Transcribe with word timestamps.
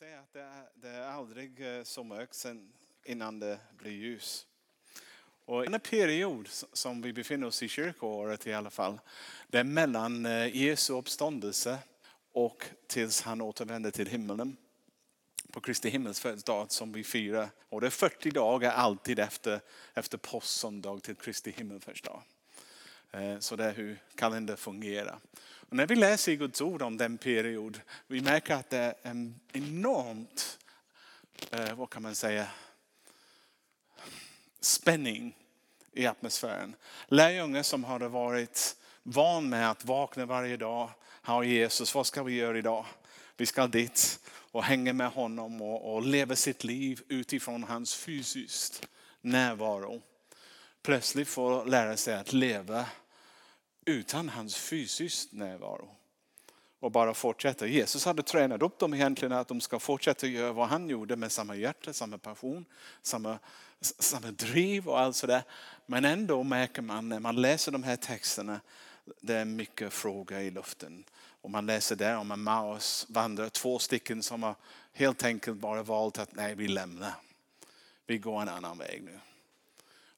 säga 0.00 0.20
att 0.20 0.32
det 0.32 0.40
är, 0.40 0.68
det 0.74 0.88
är 0.88 1.02
aldrig 1.02 1.76
eh, 1.76 1.82
så 1.82 2.04
mörkt 2.04 2.34
sen 2.34 2.72
innan 3.04 3.38
det 3.38 3.58
blir 3.78 3.92
ljus. 3.92 4.46
Och 5.44 5.66
en 5.66 5.80
period 5.80 6.48
som 6.72 7.02
vi 7.02 7.12
befinner 7.12 7.46
oss 7.46 7.62
i 7.62 7.68
kyrkoåret 7.68 8.46
i 8.46 8.52
alla 8.52 8.70
fall, 8.70 9.00
det 9.48 9.58
är 9.58 9.64
mellan 9.64 10.26
eh, 10.26 10.56
Jesu 10.56 10.92
uppståndelse 10.92 11.78
och 12.32 12.64
tills 12.86 13.22
han 13.22 13.40
återvänder 13.40 13.90
till 13.90 14.06
himmelen. 14.06 14.56
På 15.52 15.60
Kristi 15.60 15.90
himmelsfärdsdag 15.90 16.72
som 16.72 16.92
vi 16.92 17.04
firar. 17.04 17.48
Och 17.68 17.80
det 17.80 17.86
är 17.86 17.90
40 17.90 18.30
dagar 18.30 18.72
alltid 18.72 19.18
efter, 19.18 19.60
efter 19.94 20.18
påsksöndag 20.18 21.00
till 21.02 21.14
Kristi 21.14 21.50
himmelsfärdsdag. 21.56 22.22
Eh, 23.12 23.38
så 23.38 23.56
det 23.56 23.64
är 23.64 23.74
hur 23.74 23.98
kalendern 24.14 24.56
fungerar. 24.56 25.18
Och 25.70 25.76
när 25.76 25.86
vi 25.86 25.96
läser 25.96 26.32
i 26.32 26.36
Guds 26.36 26.60
ord 26.60 26.82
om 26.82 26.96
den 26.96 27.18
period, 27.18 27.80
vi 28.06 28.20
märker 28.20 28.54
att 28.54 28.70
det 28.70 28.78
är 28.78 28.94
en 29.02 29.40
enormt, 29.52 30.58
eh, 31.50 31.74
vad 31.74 31.90
kan 31.90 32.02
man 32.02 32.14
säga, 32.14 32.46
spänning 34.60 35.36
i 35.92 36.06
atmosfären. 36.06 36.74
Lärjungar 37.06 37.62
som 37.62 37.84
hade 37.84 38.08
varit 38.08 38.76
van 39.02 39.48
med 39.48 39.70
att 39.70 39.84
vakna 39.84 40.26
varje 40.26 40.56
dag, 40.56 40.90
ha 41.22 41.44
Jesus, 41.44 41.94
vad 41.94 42.06
ska 42.06 42.22
vi 42.22 42.34
göra 42.34 42.58
idag? 42.58 42.86
Vi 43.36 43.46
ska 43.46 43.66
dit 43.66 44.20
och 44.28 44.64
hänga 44.64 44.92
med 44.92 45.10
honom 45.10 45.62
och, 45.62 45.94
och 45.94 46.02
leva 46.02 46.36
sitt 46.36 46.64
liv 46.64 47.02
utifrån 47.08 47.64
hans 47.64 47.94
fysiskt 47.94 48.88
närvaro. 49.20 50.02
Plötsligt 50.82 51.28
får 51.28 51.64
lära 51.64 51.96
sig 51.96 52.14
att 52.14 52.32
leva 52.32 52.86
utan 53.84 54.28
hans 54.28 54.56
fysiska 54.56 55.36
närvaro. 55.36 55.88
Och 56.80 56.90
bara 56.92 57.14
fortsätta. 57.14 57.66
Jesus 57.66 58.04
hade 58.04 58.22
tränat 58.22 58.62
upp 58.62 58.78
dem 58.78 58.94
egentligen 58.94 59.32
att 59.32 59.48
de 59.48 59.60
ska 59.60 59.78
fortsätta 59.78 60.26
göra 60.26 60.52
vad 60.52 60.68
han 60.68 60.88
gjorde 60.88 61.16
med 61.16 61.32
samma 61.32 61.56
hjärta, 61.56 61.92
samma 61.92 62.18
passion, 62.18 62.64
samma, 63.02 63.38
samma 63.80 64.30
driv 64.30 64.88
och 64.88 65.00
allt 65.00 65.16
sådär. 65.16 65.42
Men 65.86 66.04
ändå 66.04 66.42
märker 66.42 66.82
man 66.82 67.08
när 67.08 67.20
man 67.20 67.36
läser 67.36 67.72
de 67.72 67.82
här 67.82 67.96
texterna, 67.96 68.60
det 69.20 69.34
är 69.34 69.44
mycket 69.44 69.92
frågor 69.92 70.38
i 70.38 70.50
luften. 70.50 71.04
Och 71.42 71.50
man 71.50 71.66
läser 71.66 71.96
där 71.96 72.16
om 72.16 72.30
en 72.30 72.42
Maus 72.42 73.06
vandrar, 73.08 73.48
två 73.48 73.78
stycken 73.78 74.22
som 74.22 74.42
har 74.42 74.54
helt 74.92 75.24
enkelt 75.24 75.56
bara 75.56 75.82
valt 75.82 76.18
att 76.18 76.34
nej, 76.34 76.54
vi 76.54 76.68
lämnar. 76.68 77.14
Vi 78.06 78.18
går 78.18 78.42
en 78.42 78.48
annan 78.48 78.78
väg 78.78 79.02
nu. 79.02 79.18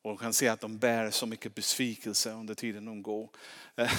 Och 0.03 0.20
kan 0.20 0.33
se 0.33 0.48
att 0.48 0.61
de 0.61 0.78
bär 0.78 1.11
så 1.11 1.27
mycket 1.27 1.55
besvikelse 1.55 2.33
under 2.33 2.55
tiden 2.55 2.84
de 2.84 3.03
går. 3.03 3.28
Eh, 3.77 3.92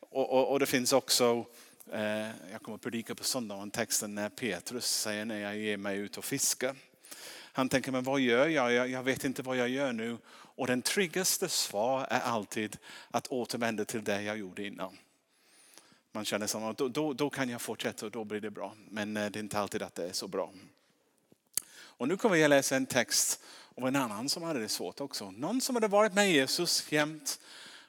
och, 0.00 0.32
och, 0.32 0.50
och 0.52 0.60
det 0.60 0.66
finns 0.66 0.92
också, 0.92 1.44
eh, 1.92 2.28
jag 2.52 2.62
kommer 2.62 2.74
att 2.74 2.82
predika 2.82 3.14
på 3.14 3.24
söndag 3.24 3.54
om 3.54 3.70
texten 3.70 4.14
när 4.14 4.28
Petrus 4.28 4.86
säger 4.86 5.24
när 5.24 5.38
jag 5.38 5.58
ger 5.58 5.76
mig 5.76 5.98
ut 5.98 6.16
och 6.18 6.24
fiskar. 6.24 6.76
Han 7.52 7.68
tänker, 7.68 7.92
men 7.92 8.04
vad 8.04 8.20
gör 8.20 8.46
jag? 8.46 8.72
jag? 8.72 8.88
Jag 8.88 9.02
vet 9.02 9.24
inte 9.24 9.42
vad 9.42 9.56
jag 9.56 9.68
gör 9.68 9.92
nu. 9.92 10.18
Och 10.32 10.66
den 10.66 10.82
tryggaste 10.82 11.48
svar 11.48 12.06
är 12.10 12.20
alltid 12.20 12.78
att 13.10 13.26
återvända 13.26 13.84
till 13.84 14.04
det 14.04 14.22
jag 14.22 14.38
gjorde 14.38 14.66
innan. 14.66 14.98
Man 16.12 16.24
känner 16.24 16.46
som 16.46 16.64
att 16.64 16.78
då, 16.78 16.88
då, 16.88 17.12
då, 17.12 17.30
kan 17.30 17.48
jag 17.48 17.60
fortsätta 17.60 18.06
och 18.06 18.12
då 18.12 18.24
blir 18.24 18.40
det 18.40 18.50
bra. 18.50 18.74
Men 18.90 19.16
eh, 19.16 19.30
det 19.30 19.38
är 19.38 19.42
inte 19.42 19.58
alltid 19.58 19.82
att 19.82 19.94
det 19.94 20.08
är 20.08 20.12
så 20.12 20.28
bra. 20.28 20.52
Och 21.98 22.08
nu 22.08 22.16
kommer 22.16 22.36
jag 22.36 22.48
läsa 22.48 22.76
en 22.76 22.86
text 22.86 23.40
och 23.76 23.88
en 23.88 23.96
annan 23.96 24.28
som 24.28 24.42
hade 24.42 24.60
det 24.60 24.68
svårt 24.68 25.00
också. 25.00 25.30
Någon 25.30 25.60
som 25.60 25.76
hade 25.76 25.88
varit 25.88 26.14
med 26.14 26.32
Jesus 26.32 26.92
jämt. 26.92 27.40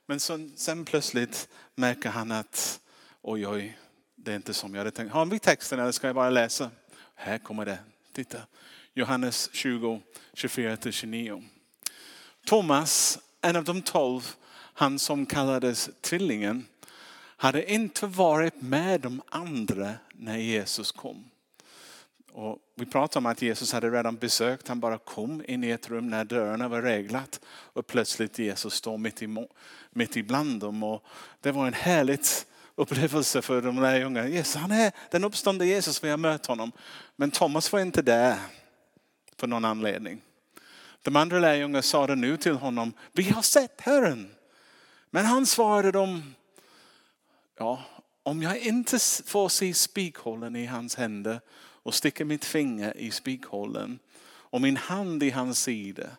Men 0.06 0.20
sen, 0.20 0.54
sen 0.56 0.86
plötsligt 0.86 1.50
märker 1.76 2.10
han 2.10 2.32
att 2.32 2.80
oj, 3.22 3.48
oj, 3.48 3.78
det 4.16 4.32
är 4.32 4.36
inte 4.36 4.54
som 4.54 4.74
jag 4.74 4.80
hade 4.80 4.92
tänkt. 4.92 5.14
Har 5.14 5.26
vi 5.26 5.40
texten 5.40 5.80
eller 5.80 5.92
ska 5.92 6.08
jag 6.08 6.16
bara 6.16 6.30
läsa? 6.30 6.72
Här 7.16 7.38
kommer 7.38 7.66
det. 7.66 7.80
Titta. 8.14 8.38
Johannes 8.94 9.50
20, 9.54 10.02
24-29. 10.34 11.44
Thomas, 12.46 13.20
en 13.42 13.56
av 13.56 13.64
de 13.64 13.82
tolv, 13.82 14.36
han 14.74 15.00
som 15.00 15.26
kallades 15.26 15.90
tvillingen, 16.02 16.66
hade 17.38 17.72
inte 17.72 18.08
varit 18.08 18.62
med 18.62 19.02
de 19.02 19.22
andra 19.30 19.94
när 20.14 20.38
Jesus 20.38 20.92
kom. 20.92 21.30
Och 22.38 22.58
vi 22.76 22.86
pratar 22.86 23.20
om 23.20 23.26
att 23.26 23.42
Jesus 23.42 23.74
hade 23.74 23.90
redan 23.90 24.16
besökt, 24.16 24.68
han 24.68 24.80
bara 24.80 24.98
kom 24.98 25.44
in 25.48 25.64
i 25.64 25.70
ett 25.70 25.90
rum 25.90 26.10
när 26.10 26.26
dörrarna 26.26 26.68
var 26.68 26.82
reglat 26.82 27.40
och 27.48 27.88
plötsligt 27.88 28.40
Jesus 28.40 28.74
står 28.74 28.98
mitt, 28.98 29.22
i, 29.22 29.48
mitt 29.92 30.16
ibland 30.16 30.60
dem. 30.60 30.84
Och 30.84 31.04
det 31.42 31.52
var 31.52 31.68
en 31.68 31.74
härlig 31.74 32.20
upplevelse 32.76 33.42
för 33.42 33.62
de 33.62 33.82
lärjungarna. 33.82 34.28
Jesus, 34.28 34.56
han 34.56 34.72
är 34.72 34.92
den 35.12 35.24
uppståndne 35.24 35.66
Jesus, 35.66 36.04
vi 36.04 36.10
har 36.10 36.18
mött 36.18 36.46
honom. 36.46 36.72
Men 37.16 37.32
Thomas 37.32 37.72
var 37.72 37.80
inte 37.80 38.02
där 38.02 38.38
för 39.38 39.48
någon 39.48 39.66
anledning. 39.66 40.22
De 41.02 41.16
andra 41.16 41.40
lärjungarna 41.40 41.82
sa 41.82 42.08
det 42.08 42.16
nu 42.16 42.38
till 42.38 42.56
honom, 42.56 42.94
vi 43.12 43.30
har 43.30 43.42
sett 43.42 43.82
Herren. 43.82 44.32
Men 45.10 45.26
han 45.26 45.46
svarade 45.46 45.92
dem, 45.92 46.36
ja, 47.58 47.84
om 48.24 48.44
jag 48.44 48.58
inte 48.58 49.00
får 49.26 49.50
se 49.50 49.74
spikhålen 49.74 50.56
i 50.56 50.66
hans 50.66 50.96
händer 50.96 51.40
och 51.88 51.94
sticker 51.94 52.26
mitt 52.26 52.46
finger 52.46 52.98
i 52.98 53.12
spikhålen 53.12 54.00
och 54.28 54.62
min 54.62 54.78
hand 54.78 55.24
i 55.24 55.30
hans 55.30 55.64
sida 55.64 56.10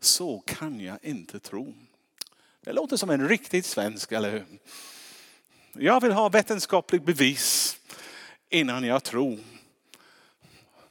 så 0.00 0.38
kan 0.46 0.80
jag 0.80 0.98
inte 1.02 1.40
tro. 1.40 1.74
Det 2.60 2.72
låter 2.72 2.96
som 2.96 3.10
en 3.10 3.28
riktigt 3.28 3.66
svensk, 3.66 4.12
eller 4.12 4.30
hur? 4.30 4.44
Jag 5.72 6.00
vill 6.00 6.12
ha 6.12 6.28
vetenskapligt 6.28 7.04
bevis 7.04 7.76
innan 8.48 8.84
jag 8.84 9.02
tror. 9.02 9.38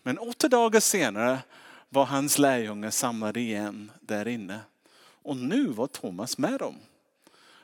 Men 0.03 0.17
åtta 0.17 0.47
dagar 0.47 0.79
senare 0.79 1.39
var 1.89 2.05
hans 2.05 2.37
lärjungar 2.37 2.89
samlade 2.89 3.39
igen 3.39 3.91
där 4.01 4.27
inne. 4.27 4.59
Och 4.99 5.37
nu 5.37 5.67
var 5.67 5.87
Thomas 5.87 6.37
med 6.37 6.59
dem. 6.59 6.75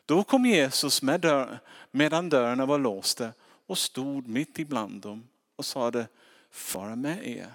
Då 0.05 0.23
kom 0.23 0.45
Jesus 0.45 1.01
med 1.01 1.21
dörren, 1.21 1.57
medan 1.91 2.29
dörrarna 2.29 2.65
var 2.65 2.77
låsta 2.77 3.29
och 3.67 3.77
stod 3.77 4.27
mitt 4.27 4.59
ibland 4.59 5.01
dem 5.01 5.27
och 5.55 5.65
sade 5.65 6.07
fara 6.53 6.95
med 6.95 7.27
er. 7.27 7.53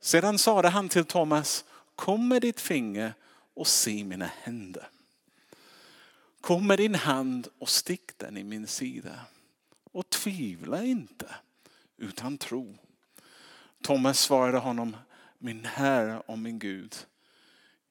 Sedan 0.00 0.38
sade 0.38 0.68
han 0.68 0.88
till 0.88 1.04
Thomas, 1.04 1.64
kom 1.94 2.28
med 2.28 2.42
ditt 2.42 2.60
finger 2.60 3.14
och 3.54 3.66
se 3.66 4.04
mina 4.04 4.30
händer. 4.42 4.88
Kom 6.40 6.66
med 6.66 6.78
din 6.78 6.94
hand 6.94 7.48
och 7.58 7.68
stick 7.68 8.18
den 8.18 8.36
i 8.36 8.44
min 8.44 8.66
sida. 8.66 9.20
Och 9.92 10.10
tvivla 10.10 10.84
inte, 10.84 11.34
utan 11.96 12.38
tro. 12.38 12.78
Thomas 13.82 14.20
svarade 14.20 14.58
honom, 14.58 14.96
min 15.38 15.64
Herre 15.64 16.20
och 16.26 16.38
min 16.38 16.58
Gud. 16.58 16.96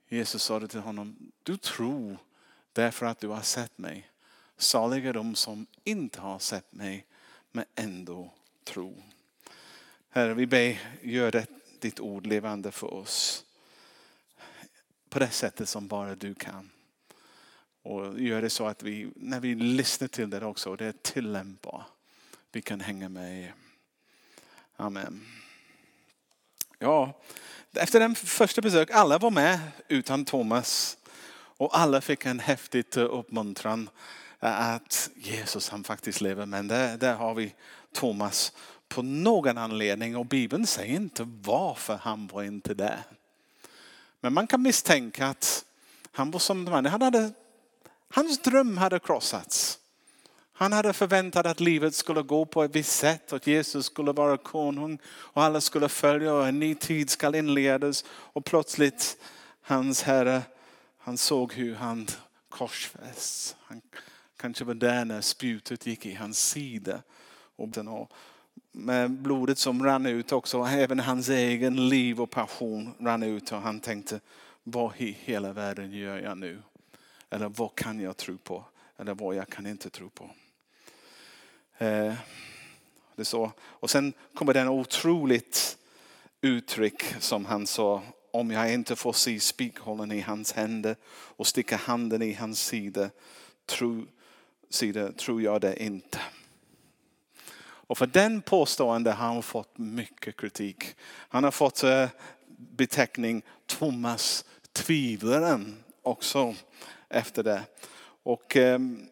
Jesus 0.10 0.44
sade 0.44 0.68
till 0.68 0.80
honom, 0.80 1.32
du 1.44 1.58
tror 1.58 2.18
därför 2.74 3.06
att 3.06 3.20
du 3.20 3.28
har 3.28 3.42
sett 3.42 3.78
mig. 3.78 4.10
Saliga 4.58 5.14
de 5.14 5.36
som 5.36 5.68
inte 5.84 6.22
har 6.22 6.40
sett 6.40 6.74
mig 6.74 7.06
men 7.52 7.66
ändå 7.76 8.34
tror. 8.64 9.13
Herre, 10.16 10.34
vi 10.34 10.48
ber, 10.48 10.80
gör 11.02 11.32
det, 11.32 11.46
ditt 11.80 12.00
ord 12.00 12.26
levande 12.26 12.72
för 12.72 12.94
oss. 12.94 13.46
På 15.10 15.20
det 15.20 15.30
sättet 15.30 15.70
som 15.70 15.88
bara 15.88 16.16
du 16.16 16.36
kan. 16.36 16.70
Och 17.84 18.20
gör 18.20 18.42
det 18.42 18.50
så 18.50 18.68
att 18.68 18.84
vi, 18.84 19.12
när 19.16 19.40
vi 19.40 19.56
lyssnar 19.56 20.08
till 20.08 20.30
det 20.30 20.46
också, 20.46 20.76
det 20.76 20.86
är 20.86 20.92
tillämpbart. 20.92 21.86
Vi 22.52 22.62
kan 22.62 22.80
hänga 22.80 23.10
med. 23.10 23.52
Amen. 24.76 25.26
Ja, 26.80 27.22
efter 27.74 28.00
den 28.00 28.16
första 28.16 28.62
besök, 28.62 28.92
alla 28.92 29.18
var 29.18 29.32
med 29.32 29.60
utan 29.88 30.26
Thomas. 30.26 30.98
Och 31.36 31.78
alla 31.78 32.02
fick 32.02 32.26
en 32.26 32.40
häftig 32.40 32.98
uppmuntran 32.98 33.90
att 34.40 35.10
Jesus 35.16 35.70
han 35.70 35.84
faktiskt 35.84 36.22
lever. 36.22 36.46
Men 36.46 36.68
det, 36.68 36.98
det 36.98 37.12
har 37.12 37.34
vi 37.34 37.56
Thomas 37.94 38.52
på 38.90 39.02
någon 39.02 39.58
anledning 39.58 40.16
och 40.16 40.26
Bibeln 40.26 40.68
säger 40.68 40.96
inte 40.96 41.24
varför 41.28 42.00
han 42.02 42.28
var 42.28 42.44
inte 42.44 42.74
där. 42.74 43.04
Men 44.20 44.34
man 44.34 44.48
kan 44.48 44.62
misstänka 44.62 45.28
att 45.28 45.66
han 46.12 46.32
var 46.32 46.40
som 46.40 46.68
han 46.68 46.86
hade, 46.86 47.32
hans 48.10 48.40
dröm 48.40 48.78
hade 48.78 49.00
krossats. 49.00 49.80
Han 50.56 50.74
hade 50.74 50.94
förväntat 50.94 51.46
att 51.46 51.60
livet 51.60 51.96
skulle 51.96 52.22
gå 52.22 52.46
på 52.46 52.64
ett 52.64 52.76
visst 52.76 53.00
sätt 53.00 53.32
och 53.32 53.36
att 53.36 53.48
Jesus 53.48 53.86
skulle 53.86 54.12
vara 54.12 54.38
konung 54.38 54.98
och 55.06 55.44
alla 55.44 55.62
skulle 55.62 55.90
följa 55.90 56.34
och 56.34 56.48
en 56.48 56.60
ny 56.60 56.76
tid 56.76 57.10
ska 57.10 57.38
inledas. 57.38 58.06
Och 58.10 58.46
plötsligt 58.46 59.18
hans 59.62 60.02
herre, 60.04 60.42
han 60.98 61.18
såg 61.18 61.54
hur 61.54 61.76
han 61.76 62.08
korsfästs. 62.50 63.56
Han 63.64 63.82
kanske 64.38 64.66
var 64.66 64.74
där 64.74 65.06
när 65.06 65.22
spjutet 65.22 65.86
gick 65.86 66.06
i 66.06 66.14
hans 66.14 66.50
sida. 66.50 67.02
Och 67.88 68.12
med 68.72 69.12
blodet 69.12 69.58
som 69.58 69.84
rann 69.84 70.06
ut 70.06 70.32
också, 70.32 70.64
även 70.64 71.00
hans 71.00 71.30
egen 71.30 71.90
liv 71.90 72.22
och 72.22 72.30
passion 72.30 72.94
rann 73.00 73.24
ut 73.24 73.52
och 73.52 73.62
han 73.62 73.80
tänkte, 73.80 74.20
vad 74.64 74.94
i 74.98 75.18
hela 75.20 75.54
världen 75.54 75.92
gör 75.92 76.20
jag 76.20 76.38
nu? 76.38 76.62
Eller 77.30 77.50
vad 77.50 77.76
kan 77.76 78.00
jag 78.00 78.18
tro 78.18 78.38
på? 78.38 78.66
Eller 78.98 79.14
vad 79.14 79.36
jag 79.36 79.50
kan 79.50 79.66
inte 79.66 79.90
tro 79.90 80.10
på. 80.10 80.30
Eh, 81.78 82.14
det 83.16 83.26
så. 83.26 83.52
Och 83.62 83.90
sen 83.90 84.14
kommer 84.34 84.54
den 84.54 84.68
otroligt 84.68 85.78
uttryck 86.42 87.04
som 87.20 87.46
han 87.46 87.68
sa, 87.68 88.02
om 88.32 88.52
jag 88.52 88.74
inte 88.74 88.96
får 88.96 89.14
se 89.14 89.40
spikhålen 89.40 90.12
i 90.12 90.22
hans 90.22 90.52
händer 90.52 90.96
och 91.12 91.48
sticka 91.48 91.78
handen 91.78 92.22
i 92.22 92.34
hans 92.34 92.66
sida, 92.66 93.10
tro, 93.66 94.06
sida 94.70 95.12
tror 95.12 95.42
jag 95.42 95.62
det 95.62 95.84
inte. 95.84 96.20
Och 97.94 97.98
för 97.98 98.08
den 98.08 98.42
påstående 98.42 99.12
har 99.12 99.34
han 99.34 99.44
fått 99.44 99.78
mycket 99.78 100.38
kritik. 100.38 100.96
Han 101.06 101.44
har 101.44 101.52
fått 101.52 101.84
eh, 101.84 102.10
beteckning 102.58 103.42
Thomas 103.66 104.46
tvivlaren 104.72 105.84
också 106.02 106.56
efter 107.10 107.44
det. 107.44 107.62
Och 108.24 108.56
ehm, 108.56 109.08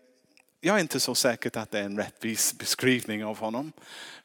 jag 0.62 0.75
är 0.75 0.80
inte 0.80 1.00
så 1.00 1.16
säker 1.16 1.57
att 1.57 1.72
det 1.72 1.80
är 1.80 1.83
en 1.83 1.98
rättvis 1.98 2.57
beskrivning 2.57 3.25
av 3.25 3.38
honom. 3.38 3.72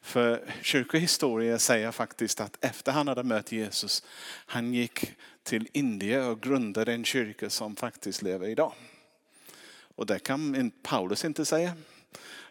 För 0.01 0.53
kyrkohistoria 0.61 1.59
säger 1.59 1.91
faktiskt 1.91 2.41
att 2.41 2.57
efter 2.65 2.91
han 2.91 3.07
hade 3.07 3.23
mött 3.23 3.51
Jesus, 3.51 4.03
han 4.45 4.73
gick 4.73 5.13
till 5.43 5.67
Indien 5.73 6.25
och 6.25 6.41
grundade 6.41 6.93
en 6.93 7.05
kyrka 7.05 7.49
som 7.49 7.75
faktiskt 7.75 8.21
lever 8.21 8.47
idag. 8.47 8.73
Och 9.95 10.05
det 10.05 10.19
kan 10.19 10.71
Paulus 10.83 11.25
inte 11.25 11.45
säga. 11.45 11.73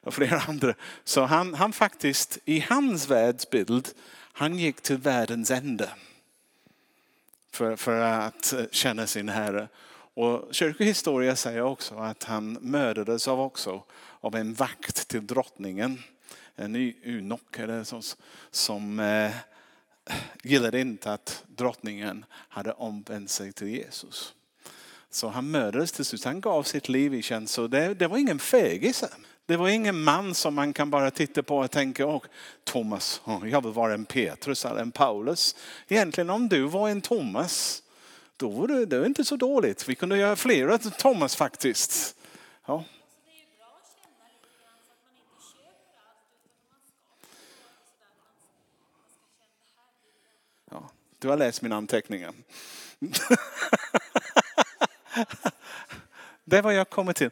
Och 0.07 0.15
flera 0.15 0.41
andra. 0.41 0.75
Så 1.05 1.25
han, 1.25 1.55
han 1.55 1.73
faktiskt, 1.73 2.39
i 2.45 2.61
hans 2.61 3.11
världsbild, 3.11 3.89
han 4.33 4.59
gick 4.59 4.81
till 4.81 4.97
världens 4.97 5.51
ände. 5.51 5.91
För, 7.53 7.77
för 7.77 8.01
att 8.01 8.55
känna 8.71 9.07
sin 9.07 9.29
Herre. 9.29 9.69
Och 10.15 10.55
kyrkohistoria 10.55 11.37
säger 11.37 11.63
också 11.63 11.95
att 11.95 12.25
han 12.25 12.53
mördades 12.53 13.29
av 13.29 13.41
också 13.41 13.83
av 14.21 14.35
en 14.35 14.55
vakt 14.55 15.09
till 15.09 15.27
drottningen. 15.27 16.03
En 16.57 16.95
unok 17.05 17.57
som, 17.85 18.03
som 18.51 19.01
eh, 19.01 19.35
gillade 20.43 20.81
inte 20.81 21.13
att 21.13 21.45
drottningen 21.47 22.25
hade 22.31 22.73
omvänt 22.73 23.31
sig 23.31 23.53
till 23.53 23.69
Jesus. 23.69 24.35
Så 25.11 25.29
han 25.29 25.51
mördades 25.51 25.93
till 25.93 26.05
slut. 26.05 26.25
Han 26.25 26.41
gav 26.41 26.63
sitt 26.63 26.89
liv 26.89 27.15
i 27.15 27.23
tjänst. 27.23 27.55
Så 27.55 27.67
det, 27.67 27.95
det 27.95 28.07
var 28.07 28.19
ingen 28.19 28.39
fegis. 28.39 29.05
Det 29.47 29.57
var 29.57 29.69
ingen 29.69 30.03
man 30.03 30.35
som 30.35 30.55
man 30.55 30.73
kan 30.73 30.91
bara 30.91 31.11
titta 31.11 31.43
på 31.43 31.59
och 31.59 31.71
tänka, 31.71 32.07
oh, 32.07 32.23
Thomas, 32.65 33.21
jag 33.45 33.65
vill 33.65 33.73
vara 33.73 33.95
en 33.95 34.05
Petrus 34.05 34.65
eller 34.65 34.81
en 34.81 34.93
Paulus. 34.93 35.57
Egentligen 35.89 36.31
om 36.31 36.49
du 36.49 36.63
var 36.63 36.89
en 36.89 37.01
Thomas, 37.01 37.83
då 38.37 38.49
var 38.49 38.69
det, 38.69 38.87
det 38.87 38.99
var 38.99 39.07
inte 39.07 39.25
så 39.25 39.37
dåligt. 39.37 39.89
Vi 39.89 39.95
kunde 39.95 40.19
göra 40.19 40.37
flera 40.37 40.79
Thomas 40.79 41.37
faktiskt. 41.37 42.17
Ja. 42.67 42.85
Ja, 50.71 50.91
du 51.19 51.29
har 51.29 51.37
läst 51.37 51.63
mina 51.63 51.77
anteckningar. 51.77 52.33
Det 56.49 56.59
är 56.59 56.63
vad 56.63 56.75
jag 56.75 56.91
kommer 56.91 57.13
till. 57.13 57.31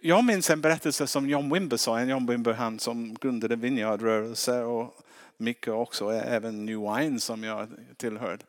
Jag 0.00 0.24
minns 0.24 0.50
en 0.50 0.60
berättelse 0.60 1.06
som 1.06 1.28
John 1.28 1.54
Wimber 1.54 1.76
sa. 1.76 1.98
En 1.98 2.08
John 2.08 2.26
Wimber 2.26 2.52
han 2.52 2.78
som 2.78 3.14
grundade 3.14 3.56
Vineyardrörelse 3.56 4.62
och 4.62 4.96
mycket 5.36 5.72
också, 5.72 6.10
även 6.10 6.66
New 6.66 6.78
Wine 6.78 7.20
som 7.20 7.44
jag 7.44 7.68
tillhörde. 7.96 8.44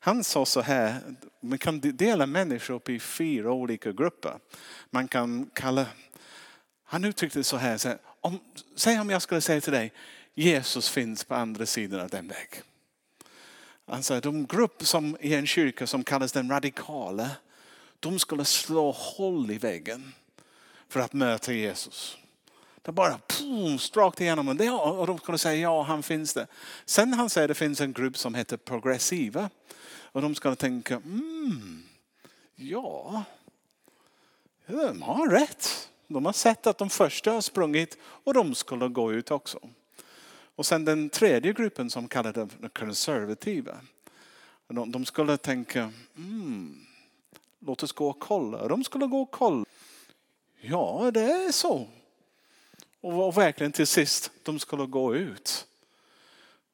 Han 0.00 0.24
sa 0.24 0.46
så 0.46 0.60
här, 0.60 1.00
man 1.40 1.58
kan 1.58 1.80
dela 1.80 2.26
människor 2.26 2.74
upp 2.74 2.88
i 2.88 3.00
fyra 3.00 3.52
olika 3.52 3.92
grupper. 3.92 4.38
Man 4.90 5.08
kan 5.08 5.50
kalla, 5.52 5.86
han 6.84 7.04
uttryckte 7.04 7.38
det 7.38 7.44
så 7.44 7.56
här, 7.56 7.76
så 7.76 7.88
här 7.88 7.98
om, 8.20 8.38
säg 8.76 9.00
om 9.00 9.10
jag 9.10 9.22
skulle 9.22 9.40
säga 9.40 9.60
till 9.60 9.72
dig, 9.72 9.92
Jesus 10.34 10.88
finns 10.90 11.24
på 11.24 11.34
andra 11.34 11.66
sidan 11.66 12.00
av 12.00 12.08
den 12.08 12.28
väg. 12.28 12.48
Han 13.86 14.02
sa, 14.02 14.20
de 14.20 14.46
grupp 14.46 14.86
som 14.86 15.16
i 15.20 15.34
en 15.34 15.46
kyrka 15.46 15.86
som 15.86 16.04
kallas 16.04 16.32
den 16.32 16.50
radikala, 16.50 17.30
de 18.00 18.18
skulle 18.18 18.44
slå 18.44 18.90
hål 18.90 19.50
i 19.50 19.58
väggen 19.58 20.12
för 20.88 21.00
att 21.00 21.12
möta 21.12 21.52
Jesus. 21.52 22.18
Det 22.82 22.92
bara 22.92 23.20
boom, 23.28 23.78
strakt 23.78 24.20
igenom 24.20 24.48
och 24.48 25.06
de 25.06 25.18
skulle 25.18 25.38
säga 25.38 25.60
ja, 25.60 25.82
han 25.82 26.02
finns 26.02 26.34
där. 26.34 26.46
Sen 26.84 27.12
han 27.12 27.30
säger 27.30 27.48
det 27.48 27.54
finns 27.54 27.80
en 27.80 27.92
grupp 27.92 28.18
som 28.18 28.34
heter 28.34 28.56
progressiva 28.56 29.50
och 30.12 30.22
de 30.22 30.34
skulle 30.34 30.56
tänka, 30.56 30.94
mm, 30.94 31.82
ja, 32.54 33.24
de 34.66 35.02
har 35.02 35.30
rätt. 35.30 35.88
De 36.06 36.26
har 36.26 36.32
sett 36.32 36.66
att 36.66 36.78
de 36.78 36.90
första 36.90 37.32
har 37.32 37.40
sprungit 37.40 37.98
och 38.02 38.34
de 38.34 38.54
skulle 38.54 38.88
gå 38.88 39.12
ut 39.12 39.30
också. 39.30 39.58
Och 40.56 40.66
sen 40.66 40.84
den 40.84 41.10
tredje 41.10 41.52
gruppen 41.52 41.90
som 41.90 42.08
kallades 42.08 42.50
de 42.60 42.68
konservativa. 42.68 43.80
De, 44.68 45.04
skulle 45.04 45.36
tänka, 45.36 45.92
mm, 46.16 46.86
låt 47.68 47.82
oss 47.82 47.92
gå 47.92 48.08
och 48.08 48.20
kolla. 48.20 48.68
De 48.68 48.84
skulle 48.84 49.06
gå 49.06 49.20
och 49.20 49.30
kolla. 49.30 49.64
Ja, 50.60 51.10
det 51.14 51.32
är 51.32 51.52
så. 51.52 51.88
Och 53.00 53.36
verkligen 53.36 53.72
till 53.72 53.86
sist, 53.86 54.30
de 54.42 54.58
skulle 54.58 54.86
gå 54.86 55.14
ut. 55.14 55.66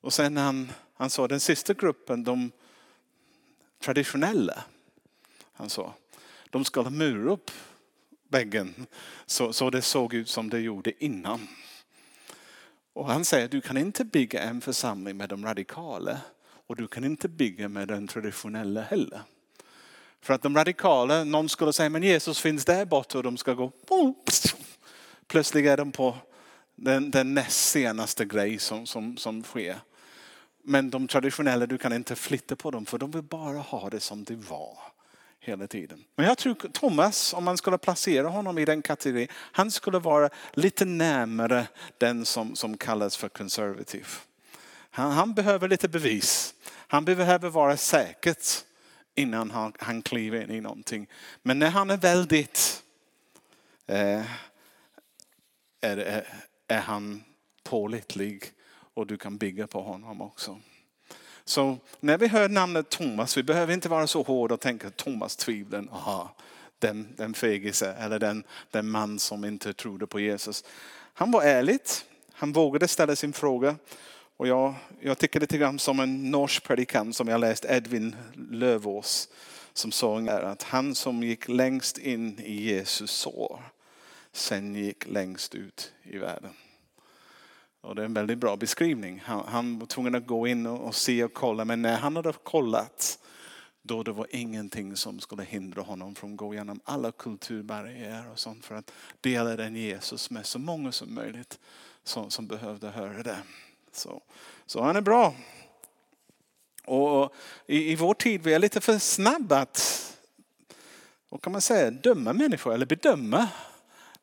Och 0.00 0.12
sen 0.12 0.37
han, 0.37 0.73
han 0.94 1.11
sa 1.11 1.29
den 1.29 1.41
sista 1.41 1.75
gruppen, 1.75 2.25
de 2.25 2.50
traditionella, 3.79 4.64
han 5.52 5.70
sa, 5.70 5.94
de 6.50 6.64
skulle 6.64 6.91
mura 6.91 7.32
upp 7.32 7.50
väggen 8.29 8.87
så, 9.26 9.52
så 9.52 9.70
det 9.70 9.82
såg 9.82 10.14
ut 10.14 10.29
som 10.29 10.50
det 10.50 10.61
gjorde 10.61 11.05
innan. 11.05 11.49
Och 12.93 13.06
han 13.06 13.25
säger, 13.25 13.49
du 13.49 13.61
kan 13.61 13.76
inte 13.76 14.05
bygga 14.05 14.43
en 14.43 14.61
församling 14.61 15.17
med 15.17 15.29
de 15.29 15.44
radikala 15.44 16.20
och 16.67 16.76
du 16.76 16.88
kan 16.88 17.05
inte 17.05 17.29
bygga 17.29 17.69
med 17.69 17.88
den 17.88 18.08
traditionella 18.08 18.82
heller. 18.82 19.23
För 20.25 20.35
att 20.35 20.43
de 20.43 20.56
radikala, 20.56 21.25
någon 21.25 21.49
skulle 21.49 21.73
säga 21.73 21.88
men 21.88 22.03
Jesus 22.03 22.41
finns 22.41 22.65
där 22.65 22.85
borta 22.85 23.19
och 23.19 23.25
de 23.25 23.37
ska 23.37 23.55
gå 23.55 23.73
Plötsligt 25.26 25.67
är 25.67 25.76
de 25.76 25.93
på 25.93 26.17
den, 26.75 27.11
den 27.11 27.35
näst 27.35 27.71
senaste 27.71 28.25
grej 28.25 28.59
som, 28.59 28.87
som, 28.87 29.17
som 29.17 29.43
sker. 29.43 29.76
Men 30.62 30.91
de 30.91 31.09
traditionella, 31.09 31.67
du 31.67 31.79
kan 31.79 31.93
inte 31.93 32.17
flytta 32.17 32.56
på 32.56 32.71
dem 32.71 32.87
för 32.87 32.99
de 32.99 33.11
vill 33.11 33.23
bara 33.23 33.59
ha 33.59 33.91
det 33.91 34.00
som 34.00 34.25
det 34.25 34.35
var 34.35 34.79
hela 35.41 35.67
tiden. 35.67 36.05
Men 36.17 36.27
jag 36.27 36.38
tror 36.38 36.55
Thomas, 36.55 37.35
om 37.35 37.44
man 37.44 37.56
skulle 37.56 37.79
placera 37.79 38.29
honom 38.29 38.59
i 38.59 38.65
den 38.65 38.82
kategorin, 38.82 39.29
han 39.32 39.70
skulle 39.70 39.99
vara 39.99 40.31
lite 40.53 40.85
närmare 40.85 41.67
den 41.99 42.25
som, 42.25 42.56
som 42.56 42.77
kallas 42.77 43.17
för 43.17 43.29
konservativ. 43.29 44.06
Han, 44.91 45.12
han 45.12 45.35
behöver 45.35 45.69
lite 45.69 45.88
bevis. 45.88 46.55
Han 46.69 47.05
behöver 47.05 47.49
vara 47.49 47.77
säker 47.77 48.34
innan 49.15 49.51
han, 49.51 49.73
han 49.79 50.03
kliver 50.03 50.43
in 50.43 50.51
i 50.51 50.61
någonting. 50.61 51.06
Men 51.43 51.59
när 51.59 51.71
han 51.71 51.91
är 51.91 51.97
väldigt, 51.97 52.83
eh, 53.87 54.23
är, 55.81 55.97
är, 55.97 56.27
är 56.69 56.81
han 56.81 57.25
pålitlig 57.63 58.44
och 58.94 59.06
du 59.06 59.17
kan 59.17 59.37
bygga 59.37 59.67
på 59.67 59.83
honom 59.83 60.23
också. 60.23 60.59
Så 61.44 61.79
när 62.01 62.19
vi 62.19 62.29
hör 62.29 62.49
namnet 62.49 62.91
Thomas, 62.91 63.37
vi 63.37 63.43
behöver 63.43 63.75
inte 63.75 63.89
vara 63.89 64.06
så 64.06 64.23
hårda 64.23 64.55
och 64.55 64.61
tänka 64.61 64.91
Thomas 64.91 65.37
tvivlen, 65.37 65.89
aha, 65.93 66.35
den, 66.79 67.15
den 67.17 67.35
fegise 67.35 67.93
eller 67.93 68.19
den, 68.19 68.44
den 68.71 68.89
man 68.89 69.19
som 69.19 69.44
inte 69.44 69.73
trodde 69.73 70.06
på 70.06 70.21
Jesus. 70.21 70.65
Han 71.15 71.31
var 71.31 71.43
ärlig, 71.43 71.81
han 72.33 72.53
vågade 72.53 72.89
ställa 72.89 73.17
sin 73.17 73.33
fråga 73.33 73.77
och 74.36 74.48
jag, 74.48 74.74
jag 75.00 75.19
tycker 75.19 75.41
lite 75.41 75.58
grann 75.58 75.79
som 75.79 76.00
en 76.00 76.31
norsk 76.31 76.62
predikant 76.64 77.17
som 77.17 77.29
jag 77.29 77.41
läst, 77.41 77.64
Edvin 77.64 78.17
Lövås, 78.50 79.29
som 79.72 79.93
sa 79.93 80.19
att 80.20 80.62
han 80.62 80.94
som 80.94 81.22
gick 81.22 81.48
längst 81.48 81.98
in 81.98 82.38
i 82.38 82.62
Jesus 82.62 83.10
sår, 83.10 83.62
sen 84.32 84.74
gick 84.74 85.06
längst 85.06 85.55
ut 85.55 85.93
i 86.03 86.19
världen. 86.19 86.50
Och 87.81 87.94
det 87.94 88.03
är 88.03 88.06
en 88.06 88.14
väldigt 88.14 88.38
bra 88.38 88.56
beskrivning. 88.56 89.22
Han, 89.24 89.44
han 89.48 89.79
var 89.79 89.86
tvungen 89.86 90.14
att 90.14 90.26
gå 90.26 90.46
in 90.46 90.67
och, 90.67 90.86
och 90.86 90.94
se 90.94 91.24
och 91.24 91.34
kolla, 91.34 91.64
men 91.64 91.82
när 91.82 91.96
han 91.96 92.17
hade 92.17 92.32
kollat 92.32 93.19
då 93.82 94.03
det 94.03 94.12
var 94.12 94.26
ingenting 94.31 94.96
som 94.96 95.20
skulle 95.20 95.43
hindra 95.44 95.82
honom 95.82 96.14
från 96.14 96.31
att 96.32 96.36
gå 96.36 96.55
igenom 96.55 96.81
alla 96.84 97.12
kulturbarriärer 97.12 98.31
och 98.31 98.38
sånt 98.38 98.64
för 98.64 98.74
att 98.74 98.93
dela 99.20 99.56
den 99.56 99.76
Jesus 99.76 100.31
med 100.31 100.46
så 100.46 100.58
många 100.58 100.93
som 100.93 101.14
möjligt 101.14 101.58
som, 102.05 102.31
som 102.31 102.46
behövde 102.46 102.91
höra 102.91 103.22
det. 103.22 103.38
Så, 103.94 104.22
så 104.67 104.82
han 104.82 104.96
är 104.96 105.01
bra. 105.01 105.34
Och 106.84 107.34
i, 107.67 107.93
i 107.93 107.96
vår 107.96 108.15
tid 108.15 108.43
vi 108.43 108.55
är 108.55 108.58
lite 108.58 108.81
för 108.81 108.98
snabba 108.98 109.60
att 109.60 110.10
vad 111.29 111.43
kan 111.43 111.53
man 111.53 111.60
säga, 111.60 111.91
döma 111.91 112.32
människor 112.32 112.74
eller 112.74 112.86
bedöma. 112.86 113.48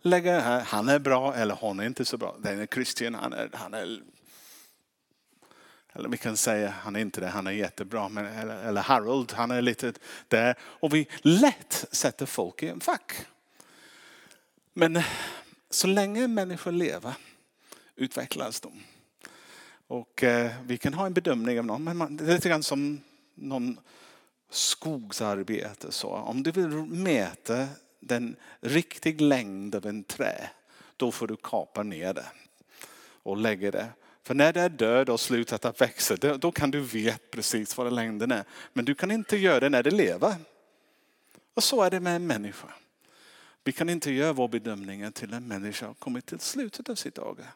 Lägga 0.01 0.39
här, 0.39 0.61
han 0.61 0.89
är 0.89 0.99
bra 0.99 1.35
eller 1.35 1.55
hon 1.55 1.79
är 1.79 1.85
inte 1.85 2.05
så 2.05 2.17
bra. 2.17 2.35
Den 2.39 2.59
är 2.59 2.65
Christian, 2.65 3.15
han 3.15 3.33
är, 3.33 3.49
han 3.53 3.73
är 3.73 4.01
eller 5.93 6.09
vi 6.09 6.17
kan 6.17 6.37
säga, 6.37 6.69
han 6.69 6.95
är 6.95 6.99
inte 6.99 7.21
det, 7.21 7.27
han 7.27 7.47
är 7.47 7.51
jättebra. 7.51 8.09
Men, 8.09 8.25
eller, 8.25 8.63
eller 8.63 8.81
Harold, 8.81 9.31
han 9.31 9.51
är 9.51 9.61
lite 9.61 9.93
där. 10.27 10.55
Och 10.61 10.93
vi 10.93 11.07
lätt 11.21 11.85
sätter 11.91 12.25
folk 12.25 12.63
i 12.63 12.67
en 12.67 12.79
fack. 12.79 13.13
Men 14.73 15.01
så 15.69 15.87
länge 15.87 16.27
människor 16.27 16.71
lever 16.71 17.13
utvecklas 17.95 18.61
de. 18.61 18.83
Och 19.91 20.23
eh, 20.23 20.51
vi 20.65 20.77
kan 20.77 20.93
ha 20.93 21.05
en 21.05 21.13
bedömning 21.13 21.59
av 21.59 21.65
någon, 21.65 21.83
men 21.83 21.97
man, 21.97 22.17
det 22.17 22.23
är 22.23 22.33
lite 22.33 22.49
grann 22.49 22.63
som 22.63 23.01
någon 23.35 23.79
skogsarbete. 24.49 25.91
Så. 25.91 26.09
Om 26.09 26.43
du 26.43 26.51
vill 26.51 26.67
mäta 26.67 27.67
den 27.99 28.35
riktiga 28.59 29.25
längden 29.25 29.77
av 29.77 29.85
en 29.89 30.03
trä, 30.03 30.49
då 30.97 31.11
får 31.11 31.27
du 31.27 31.35
kapa 31.43 31.83
ner 31.83 32.13
det 32.13 32.25
och 33.23 33.37
lägga 33.37 33.71
det. 33.71 33.87
För 34.23 34.33
när 34.33 34.53
det 34.53 34.61
är 34.61 34.69
död 34.69 35.09
och 35.09 35.19
slutat 35.19 35.65
att 35.65 35.81
växa, 35.81 36.15
då 36.15 36.51
kan 36.51 36.71
du 36.71 36.79
veta 36.79 37.25
precis 37.31 37.77
vad 37.77 37.93
längden 37.93 38.31
är. 38.31 38.43
Men 38.73 38.85
du 38.85 38.95
kan 38.95 39.11
inte 39.11 39.37
göra 39.37 39.59
det 39.59 39.69
när 39.69 39.83
det 39.83 39.91
lever. 39.91 40.35
Och 41.53 41.63
så 41.63 41.81
är 41.81 41.89
det 41.89 41.99
med 41.99 42.15
en 42.15 42.27
människa. 42.27 42.67
Vi 43.63 43.71
kan 43.71 43.89
inte 43.89 44.11
göra 44.11 44.33
vår 44.33 44.47
bedömning 44.47 45.11
till 45.11 45.33
en 45.33 45.47
människa 45.47 45.87
har 45.87 45.93
kommit 45.93 46.25
till 46.25 46.39
slutet 46.39 46.89
av 46.89 46.95
sitt 46.95 47.15
dagar. 47.15 47.47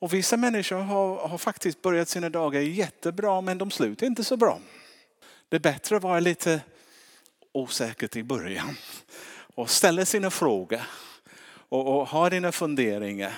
Och 0.00 0.14
vissa 0.14 0.36
människor 0.36 0.76
har, 0.76 1.28
har 1.28 1.38
faktiskt 1.38 1.82
börjat 1.82 2.08
sina 2.08 2.30
dagar 2.30 2.60
jättebra 2.60 3.40
men 3.40 3.58
de 3.58 3.70
slutar 3.70 4.06
inte 4.06 4.24
så 4.24 4.36
bra. 4.36 4.60
Det 5.48 5.56
är 5.56 5.60
bättre 5.60 5.96
att 5.96 6.02
vara 6.02 6.20
lite 6.20 6.60
osäker 7.52 8.16
i 8.16 8.22
början 8.22 8.76
och 9.54 9.70
ställa 9.70 10.04
sina 10.04 10.30
frågor 10.30 10.80
och, 11.68 11.98
och 11.98 12.08
ha 12.08 12.30
dina 12.30 12.52
funderingar 12.52 13.34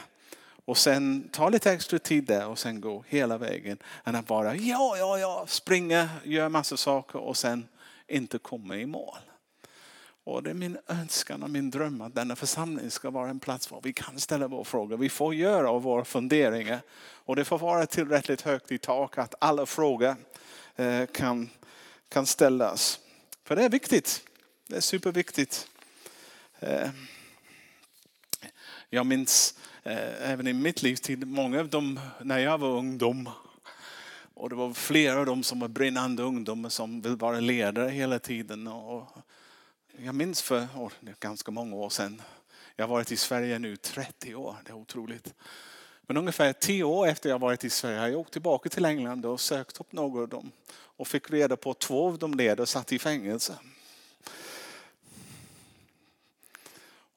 och 0.65 0.79
sen 0.79 1.29
ta 1.33 1.49
lite 1.49 1.73
extra 1.73 1.99
tid 1.99 2.25
där 2.25 2.47
och 2.47 2.59
sen 2.59 2.81
gå 2.81 3.05
hela 3.09 3.39
vägen. 3.39 3.79
Än 4.05 4.15
att 4.15 4.27
bara 4.27 4.57
ja, 4.57 4.97
ja, 4.97 5.19
ja, 5.19 5.45
springa, 5.49 6.09
göra 6.25 6.49
massa 6.49 6.77
saker 6.77 7.19
och 7.19 7.37
sen 7.37 7.69
inte 8.09 8.39
komma 8.39 8.77
i 8.77 8.87
mål. 8.87 9.19
Och 10.25 10.43
det 10.43 10.51
är 10.51 10.55
min 10.55 10.79
önskan 10.87 11.43
och 11.43 11.51
min 11.51 11.71
dröm 11.71 12.01
att 12.01 12.15
denna 12.15 12.37
församling 12.37 12.91
ska 12.91 13.11
vara 13.11 13.31
en 13.31 13.41
plats 13.41 13.71
var 13.71 13.81
vi 13.83 13.93
kan 13.93 14.21
ställa 14.21 14.49
våra 14.49 14.65
frågor. 14.65 14.97
Vi 14.97 15.09
får 15.09 15.35
göra 15.35 15.79
våra 15.79 16.05
funderingar. 16.05 16.81
Och 17.25 17.37
det 17.37 17.45
får 17.45 17.59
vara 17.59 17.87
tillräckligt 17.87 18.41
högt 18.41 18.73
i 18.73 18.79
tak 18.79 19.19
att 19.19 19.35
alla 19.39 19.67
frågor 19.67 20.17
eh, 20.77 21.07
kan, 21.07 21.51
kan 22.09 22.27
ställas. 22.27 23.01
För 23.45 23.57
det 23.57 23.65
är 23.65 23.69
viktigt. 23.69 24.27
Det 24.69 24.77
är 24.77 24.81
superviktigt. 24.81 25.69
Eh, 26.61 26.91
jag 28.91 29.07
minns 29.07 29.55
eh, 29.83 30.31
även 30.31 30.47
i 30.47 30.53
mitt 30.53 30.83
livstid, 30.83 31.27
många 31.27 31.61
av 31.61 31.69
dem 31.69 32.01
när 32.21 32.39
jag 32.39 32.59
var 32.59 32.69
ungdom 32.69 33.31
och 34.35 34.51
det 34.51 34.55
var 34.55 34.73
flera 34.73 35.21
av 35.21 35.27
dem 35.27 35.43
som 35.43 35.61
var 35.61 35.69
brinnande 35.69 36.23
ungdomar 36.23 36.69
som 36.69 37.01
vill 37.01 37.17
vara 37.17 37.41
ledare 37.41 37.91
hela 37.91 38.19
tiden. 38.19 38.67
Och 38.67 39.09
jag 39.97 40.15
minns 40.15 40.43
för 40.43 40.61
oh, 40.77 40.91
ganska 41.21 41.51
många 41.51 41.77
år 41.77 41.91
sedan, 41.91 42.23
jag 42.77 42.85
har 42.85 42.95
varit 42.95 43.13
i 43.13 43.17
Sverige 43.17 43.59
nu 43.59 43.77
30 43.77 44.35
år, 44.35 44.57
det 44.65 44.71
är 44.71 44.77
otroligt. 44.77 45.35
Men 46.03 46.17
ungefär 46.17 46.53
10 46.53 46.85
år 46.85 47.07
efter 47.07 47.31
jag 47.31 47.39
varit 47.39 47.65
i 47.65 47.71
Sverige 47.71 47.99
har 47.99 48.09
jag 48.09 48.21
åkt 48.21 48.33
tillbaka 48.33 48.69
till 48.69 48.85
England 48.85 49.27
och 49.27 49.41
sökt 49.41 49.81
upp 49.81 49.93
några 49.93 50.23
av 50.23 50.29
dem. 50.29 50.51
Och 50.73 51.09
fick 51.09 51.31
reda 51.31 51.57
på 51.57 51.71
att 51.71 51.81
två 51.81 52.07
av 52.07 52.19
dem 52.19 52.35
ledare 52.35 52.67
satt 52.67 52.93
i 52.93 52.99
fängelse. 52.99 53.59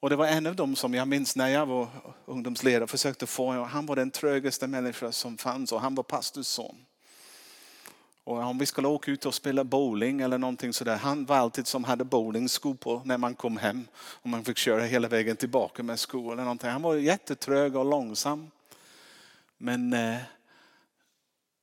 Och 0.00 0.10
det 0.10 0.16
var 0.16 0.26
en 0.26 0.46
av 0.46 0.56
dem 0.56 0.76
som 0.76 0.94
jag 0.94 1.08
minns 1.08 1.36
när 1.36 1.48
jag 1.48 1.66
var 1.66 1.88
ungdomsledare 2.24 2.86
försökte 2.86 3.26
få, 3.26 3.64
han 3.64 3.86
var 3.86 3.96
den 3.96 4.10
trögaste 4.10 4.66
människa 4.66 5.12
som 5.12 5.38
fanns 5.38 5.72
och 5.72 5.80
han 5.80 5.94
var 5.94 6.02
pastors 6.02 6.46
son. 6.46 6.86
Och 8.26 8.38
om 8.38 8.58
vi 8.58 8.66
skulle 8.66 8.88
åka 8.88 9.10
ut 9.10 9.26
och 9.26 9.34
spela 9.34 9.64
bowling 9.64 10.20
eller 10.20 10.38
någonting 10.38 10.72
sådär. 10.72 10.96
Han 10.96 11.24
var 11.24 11.36
alltid 11.36 11.66
som 11.66 11.84
hade 11.84 12.04
bowlingskor 12.04 12.74
på 12.74 13.02
när 13.04 13.18
man 13.18 13.34
kom 13.34 13.56
hem. 13.56 13.88
Och 13.96 14.28
man 14.28 14.44
fick 14.44 14.56
köra 14.56 14.82
hela 14.82 15.08
vägen 15.08 15.36
tillbaka 15.36 15.82
med 15.82 15.98
skor 15.98 16.32
eller 16.32 16.42
någonting. 16.42 16.70
Han 16.70 16.82
var 16.82 16.94
jättetrög 16.94 17.76
och 17.76 17.84
långsam. 17.84 18.50
Men 19.58 19.92
eh, 19.92 20.16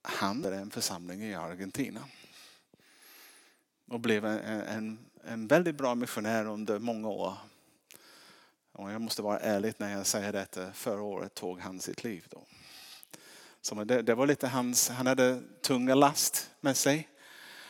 han 0.02 0.46
är 0.46 0.52
en 0.52 0.72
församling 0.72 1.24
i 1.24 1.36
Argentina. 1.36 2.02
Och 3.90 4.00
blev 4.00 4.26
en, 4.26 4.40
en, 4.62 5.00
en 5.24 5.48
väldigt 5.48 5.76
bra 5.76 5.96
missionär 5.96 6.46
under 6.46 6.80
många 6.80 7.10
år. 7.10 7.34
Och 8.72 8.92
jag 8.92 9.02
måste 9.02 9.22
vara 9.22 9.40
ärlig 9.40 9.74
när 9.78 9.92
jag 9.92 10.06
säger 10.06 10.34
detta. 10.34 10.64
Eh, 10.64 10.72
förra 10.72 11.02
året 11.02 11.36
tog 11.36 11.60
han 11.60 11.80
sitt 11.80 12.04
liv. 12.04 12.26
Då. 12.30 12.46
Så 13.64 13.84
det, 13.84 14.02
det 14.02 14.16
var 14.16 14.28
lite 14.28 14.48
hans, 14.48 14.90
han 14.90 15.08
hade 15.08 15.42
tunga 15.62 15.96
last 15.96 16.50
med 16.62 16.78
sig. 16.78 17.10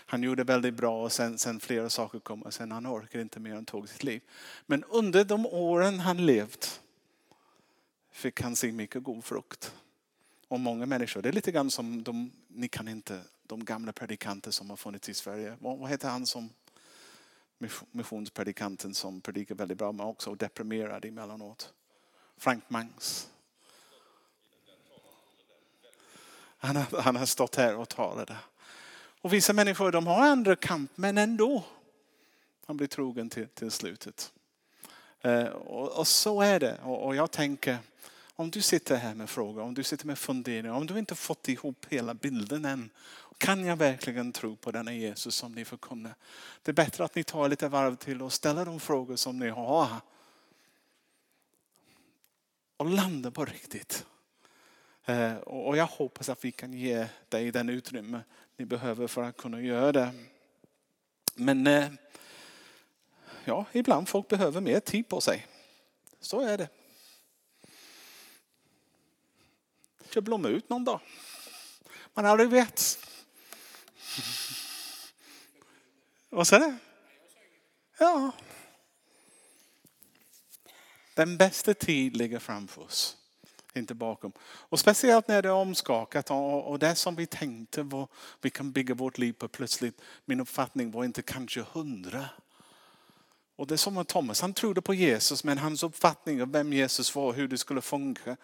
Han 0.06 0.24
gjorde 0.24 0.44
väldigt 0.44 0.74
bra 0.74 1.04
och 1.04 1.12
sen, 1.12 1.38
sen 1.38 1.60
flera 1.60 1.90
saker 1.90 2.20
kom 2.20 2.42
och 2.42 2.54
sen 2.54 2.72
han 2.72 2.88
orkade 2.88 3.22
inte 3.22 3.40
mer 3.40 3.56
än 3.56 3.66
tog 3.66 3.90
sitt 3.90 4.04
liv. 4.04 4.22
Men 4.66 4.84
under 4.84 5.24
de 5.24 5.46
åren 5.46 6.00
han 6.00 6.26
levt 6.26 6.82
fick 8.12 8.42
han 8.42 8.56
se 8.56 8.72
mycket 8.72 9.04
god 9.04 9.24
frukt. 9.24 9.76
Och 10.48 10.60
många 10.60 10.86
människor, 10.86 11.22
det 11.22 11.30
är 11.30 11.34
lite 11.34 11.52
grann 11.52 11.72
som 11.72 12.04
de, 12.04 12.32
ni 12.48 12.68
kan 12.68 12.88
inte, 12.88 13.22
de 13.44 13.66
gamla 13.66 13.92
predikanter 13.92 14.52
som 14.52 14.70
har 14.70 14.78
funnits 14.78 15.10
i 15.10 15.14
Sverige. 15.14 15.58
Vad, 15.60 15.78
vad 15.78 15.90
heter 15.90 16.10
han 16.10 16.26
som 16.26 16.50
missionspredikanten 17.92 18.94
som 18.94 19.22
predikar 19.22 19.56
väldigt 19.56 19.78
bra 19.78 19.92
men 19.92 20.06
också 20.06 20.36
deprimerad 20.36 21.06
emellanåt? 21.06 21.74
Frank 22.38 22.70
Mangs. 22.70 23.30
Han 26.63 26.75
har, 26.75 27.01
han 27.01 27.15
har 27.15 27.25
stått 27.25 27.55
här 27.55 27.75
och 27.75 27.89
talat. 27.89 28.29
Och 29.22 29.34
vissa 29.34 29.53
människor 29.53 29.91
de 29.91 30.08
har 30.08 30.27
andra 30.27 30.55
kamp 30.55 30.91
men 30.96 31.17
ändå. 31.17 31.63
Han 32.65 32.77
blir 32.77 32.88
trogen 32.88 33.29
till, 33.29 33.48
till 33.48 33.72
slutet. 33.72 34.34
Eh, 35.22 35.46
och, 35.46 36.00
och, 36.00 36.08
så 36.08 36.41
är 36.41 36.60
det. 36.60 36.79
Och, 36.84 37.05
och, 37.05 37.15
jag 37.15 37.32
tänker, 37.32 37.77
om 38.36 38.51
du 38.51 38.62
sitter 38.62 38.96
här 38.96 39.15
med 39.15 39.29
frågor, 39.29 39.62
om 39.62 39.74
du 39.74 39.84
sitter 39.84 40.08
med 40.08 40.17
funderingar, 40.17 40.74
om 40.74 40.88
du 40.88 41.00
inte 41.00 41.15
fått 41.15 41.50
ihop 41.50 41.86
hela 41.89 42.13
bilden 42.13 42.65
än. 42.65 42.89
Kan 43.38 43.65
jag 43.65 43.75
verkligen 43.75 44.32
tro 44.32 44.55
på 44.55 44.72
denna 44.72 44.93
Jesus 44.93 45.36
som 45.36 45.51
ni 45.51 45.65
förkunnar? 45.65 46.15
Det 46.62 46.72
är 46.72 46.74
bättre 46.74 47.03
att 47.03 47.15
ni 47.15 47.24
tar 47.24 47.50
lite 47.50 47.67
varv 47.67 47.96
till 47.96 48.22
och 48.22 48.34
ställer 48.34 48.65
de 48.65 48.79
frågor 48.79 49.15
som 49.15 49.39
ni 49.39 49.50
har. 49.50 49.88
Och 52.77 52.89
landa 52.89 53.32
på 53.32 53.46
riktigt. 53.46 54.05
Eh, 55.05 55.36
och 55.36 55.77
jag 55.77 55.86
hoppas 55.86 56.29
att 56.29 56.45
vi 56.45 56.51
kan 56.51 56.74
ge 56.74 57.07
dig 57.29 57.51
den 57.51 57.69
utrymme 57.69 58.22
ni 58.57 58.65
behöver 58.65 59.07
för 59.07 59.24
att 59.24 59.38
kunna 59.38 59.62
göra 59.62 59.91
det. 59.91 60.13
Men 61.36 61.67
eh, 61.67 61.91
ja, 63.45 63.65
ibland 63.72 64.10
folk 64.10 64.27
behöver 64.27 64.62
mer 64.62 64.79
tid 64.79 65.10
på 65.10 65.22
sig. 65.22 65.48
Så 66.19 66.39
är 66.39 66.57
det. 66.57 66.69
Kanske 69.98 70.22
blomma 70.22 70.48
ut 70.48 70.69
någon 70.69 70.83
dag. 70.83 71.00
Man 72.13 72.25
aldrig 72.25 72.50
vet. 72.50 73.00
Vad 76.29 76.48
säger 76.48 76.67
du? 76.67 76.77
Ja. 77.98 78.31
Den 81.13 81.38
bästa 81.38 81.74
tid 81.74 82.17
ligger 82.17 82.39
framför 82.39 82.81
oss 82.81 83.23
inte 83.75 83.94
bakom. 83.94 84.32
Och 84.42 84.80
speciellt 84.80 85.27
när 85.27 85.42
det 85.42 85.50
är 85.50 85.53
omskakat 85.53 86.32
och 86.65 86.80
det 86.80 86.96
som 86.96 87.15
vi 87.15 87.25
tänkte 87.25 87.84
var 87.84 88.08
vi 88.42 88.50
kan 88.50 88.72
bygga 88.72 88.94
vårt 88.96 89.18
liv 89.18 89.34
på 89.34 89.48
plötsligt, 89.48 90.01
min 90.25 90.39
uppfattning 90.39 90.92
var 90.92 91.03
inte 91.03 91.22
kanske 91.22 91.65
hundra. 91.72 92.25
Och 93.56 93.68
det 93.68 93.75
är 93.75 93.77
som 93.77 93.94
med 93.94 94.08
Thomas, 94.08 94.42
han 94.42 94.53
trodde 94.53 94.82
på 94.82 94.94
Jesus 94.94 95.44
men 95.44 95.58
hans 95.58 95.84
uppfattning 95.84 96.42
av 96.42 96.51
vem 96.51 96.74
Jesus 96.74 97.15
var 97.15 97.24
och 97.24 97.34
hur 97.34 97.48
det 97.48 97.58
skulle 97.58 97.82
funka 97.82 98.38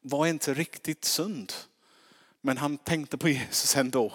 var 0.00 0.26
inte 0.26 0.54
riktigt 0.54 1.04
sund. 1.04 1.52
Men 2.40 2.56
han 2.56 2.78
tänkte 2.78 3.18
på 3.18 3.28
Jesus 3.28 3.76
ändå. 3.76 4.12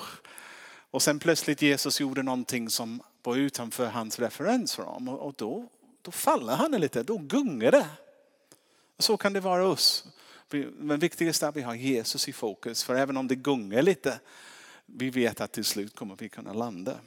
Och 0.92 1.02
sen 1.02 1.20
plötsligt 1.20 1.62
Jesus 1.62 2.00
gjorde 2.00 2.24
någonting 2.24 2.70
som 2.70 3.02
var 3.24 3.36
utanför 3.36 3.88
hans 3.88 4.20
referensram 4.20 5.10
och 5.10 5.34
då, 5.38 5.68
då 6.02 6.12
faller 6.12 6.56
han 6.56 6.72
lite, 6.72 7.04
då 7.04 7.18
gungar 7.18 7.72
det. 7.72 7.88
Så 9.00 9.18
kan 9.18 9.34
det 9.34 9.40
vara 9.40 9.68
oss. 9.68 10.06
Men 10.60 11.00
viktigast 11.00 11.44
är 11.44 11.48
att 11.48 11.56
vi 11.56 11.62
har 11.62 11.76
Jesus 11.76 12.28
i 12.28 12.34
fokus. 12.34 12.84
För 12.84 12.96
även 12.96 13.18
om 13.18 13.28
det 13.28 13.36
gungar 13.36 13.82
lite, 13.82 14.20
vi 14.86 15.10
vet 15.10 15.42
att 15.42 15.52
till 15.52 15.66
slut 15.66 15.96
kommer 15.96 16.16
vi 16.16 16.30
kunna 16.30 16.54
landa. 16.54 17.00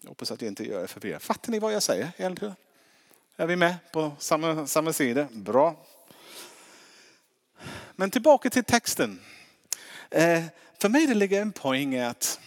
Jag 0.00 0.08
hoppas 0.08 0.30
att 0.30 0.42
jag 0.42 0.48
inte 0.48 0.68
gör 0.68 0.82
er 0.82 0.86
förvirrade. 0.86 1.20
Fattar 1.20 1.52
ni 1.52 1.58
vad 1.58 1.72
jag 1.72 1.82
säger 1.82 2.12
egentligen? 2.16 2.54
Är 3.36 3.46
vi 3.46 3.56
med 3.56 3.76
på 3.92 4.12
samma, 4.18 4.66
samma 4.66 4.92
sida? 4.92 5.28
Bra. 5.32 5.86
Men 7.96 8.10
tillbaka 8.10 8.50
till 8.50 8.64
texten. 8.64 9.20
Eh, 10.10 10.44
för 10.78 10.88
mig 10.88 11.06
det 11.06 11.14
ligger 11.14 11.42
en 11.42 11.52
poäng 11.52 11.94
i 11.94 12.04
att 12.04 12.40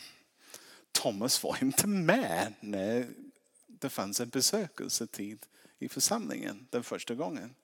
Thomas 0.92 1.44
var 1.44 1.58
inte 1.62 1.88
med 1.88 2.54
när 2.60 3.08
det 3.68 3.90
fanns 3.90 4.20
en 4.20 4.30
besökelsetid 4.30 5.40
i 5.80 5.90
församlingen 5.90 6.68
den 6.70 6.84
första 6.84 7.16
gången. 7.16 7.56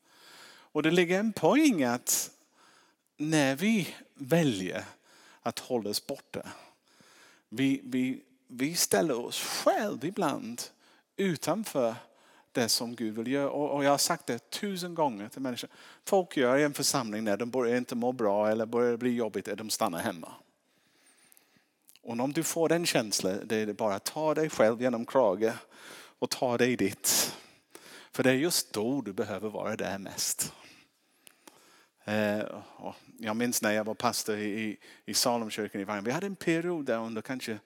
Och 0.72 0.84
det 0.84 0.92
ligger 0.92 1.20
en 1.20 1.34
poäng 1.34 1.84
att 1.84 2.32
när 3.18 3.56
vi 3.56 3.96
väljer 4.14 4.86
att 5.42 5.60
hålla 5.60 5.90
oss 5.90 6.08
borta, 6.08 6.42
vi, 7.50 7.82
vi, 7.84 8.22
vi 8.48 8.76
ställer 8.76 9.20
oss 9.26 9.42
själva 9.42 10.08
ibland 10.08 10.62
utanför 11.16 11.96
det 12.52 12.70
som 12.70 12.96
Gud 12.96 13.16
vill 13.16 13.28
göra. 13.28 13.50
Och, 13.50 13.84
jag 13.84 13.92
har 13.92 13.98
sagt 13.98 14.28
det 14.28 14.50
tusen 14.50 14.96
gånger 14.96 15.30
till 15.30 15.42
människor. 15.42 15.70
Folk 16.06 16.38
gör 16.38 16.58
i 16.58 16.64
en 16.64 16.74
församling 16.74 17.24
när 17.24 17.38
de 17.38 17.50
börjar 17.50 17.78
inte 17.78 17.96
må 17.96 18.12
bra 18.12 18.50
eller 18.50 18.66
börjar 18.66 18.98
bli 18.98 19.16
jobbigt, 19.16 19.48
är 19.48 19.56
de 19.56 19.70
stannar 19.70 20.00
hemma. 20.00 20.32
Och 22.04 22.20
om 22.20 22.34
du 22.34 22.44
får 22.44 22.70
den 22.70 22.86
känslan, 22.86 23.40
det 23.46 23.56
är 23.56 23.74
bara 23.74 23.96
att 23.96 24.06
ta 24.06 24.34
dig 24.34 24.50
själv 24.50 24.82
genom 24.82 25.06
krage 25.06 25.54
och 26.20 26.30
ta 26.30 26.58
dig 26.58 26.76
dit. 26.76 27.36
För 28.14 28.24
det 28.24 28.30
är 28.30 28.36
just 28.36 28.74
då 28.74 29.02
du 29.02 29.14
behöver 29.14 29.50
vara 29.50 29.76
där 29.76 29.98
mest. 29.98 30.54
Eh, 32.06 32.44
jag 33.18 33.36
minns 33.36 33.62
när 33.62 33.72
jag 33.72 33.84
var 33.84 33.94
pastor 33.94 34.38
i, 34.38 34.78
i 35.06 35.12
i 35.74 35.84
Vargen. 35.84 36.04
Vi 36.04 36.12
hade 36.12 36.26
en 36.26 36.36
period 36.36 36.86
där 36.86 36.98
under 36.98 37.22
kanske 37.22 37.60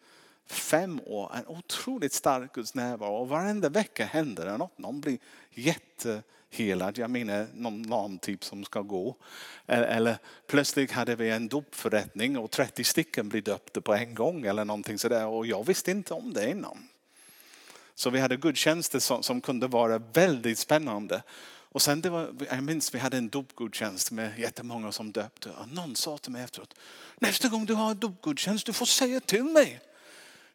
fem 0.45 0.99
år, 1.05 1.31
en 1.35 1.47
otroligt 1.47 2.13
stark 2.13 2.53
Guds 2.53 2.75
närvaro. 2.75 3.15
Och 3.15 3.29
varenda 3.29 3.69
vecka 3.69 4.05
händer 4.05 4.45
det 4.45 4.57
något. 4.57 4.77
Någon 4.77 5.01
blir 5.01 5.17
jättehelad. 5.49 6.97
Jag 6.97 7.09
menar 7.09 7.47
någon 7.53 7.83
lam 7.83 8.17
typ 8.17 8.43
som 8.43 8.63
ska 8.63 8.81
gå. 8.81 9.15
Eller 9.67 10.17
plötsligt 10.47 10.91
hade 10.91 11.15
vi 11.15 11.29
en 11.29 11.47
dopförrättning 11.47 12.37
och 12.37 12.51
30 12.51 12.83
stycken 12.83 13.29
blir 13.29 13.41
döpta 13.41 13.81
på 13.81 13.93
en 13.93 14.15
gång 14.15 14.45
eller 14.45 14.65
någonting 14.65 14.97
sådär. 14.97 15.25
Och 15.25 15.45
jag 15.45 15.65
visste 15.65 15.91
inte 15.91 16.13
om 16.13 16.33
det 16.33 16.49
innan. 16.49 16.77
Så 17.95 18.09
vi 18.09 18.19
hade 18.19 18.37
gudstjänster 18.37 18.99
som, 18.99 19.23
som 19.23 19.41
kunde 19.41 19.67
vara 19.67 19.97
väldigt 19.97 20.59
spännande. 20.59 21.23
Och 21.75 21.81
sen 21.81 22.01
det 22.01 22.09
var, 22.09 22.33
jag 22.49 22.63
minns 22.63 22.95
vi 22.95 22.99
hade 22.99 23.17
en 23.17 23.29
dopgudstjänst 23.29 24.11
med 24.11 24.39
jättemånga 24.39 24.91
som 24.91 25.11
döpte. 25.11 25.49
Och 25.49 25.67
någon 25.69 25.95
sa 25.95 26.17
till 26.17 26.31
mig 26.31 26.43
efteråt, 26.43 26.73
nästa 27.17 27.47
gång 27.47 27.65
du 27.65 27.73
har 27.73 27.91
en 27.91 27.99
dopgudstjänst 27.99 28.65
du 28.65 28.73
får 28.73 28.85
säga 28.85 29.19
till 29.19 29.43
mig. 29.43 29.81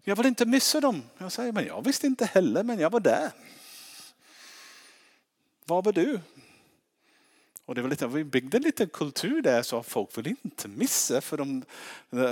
Jag 0.02 0.16
vill 0.16 0.26
inte 0.26 0.46
missa 0.46 0.80
dem. 0.80 1.02
Jag 1.18 1.32
säger, 1.32 1.52
men 1.52 1.66
jag 1.66 1.84
visste 1.84 2.06
inte 2.06 2.24
heller, 2.24 2.62
men 2.62 2.78
jag 2.78 2.90
var 2.90 3.00
där. 3.00 3.30
Var 5.64 5.82
var 5.82 5.92
du? 5.92 6.20
Och 7.64 7.74
det 7.74 7.82
var 7.82 7.88
lite, 7.88 8.06
vi 8.06 8.24
byggde 8.24 8.58
lite 8.58 8.86
kultur 8.86 9.42
där 9.42 9.62
så 9.62 9.82
folk 9.82 10.18
vill 10.18 10.26
inte 10.26 10.68
missa 10.68 11.20
för 11.20 11.36
de, 11.36 11.64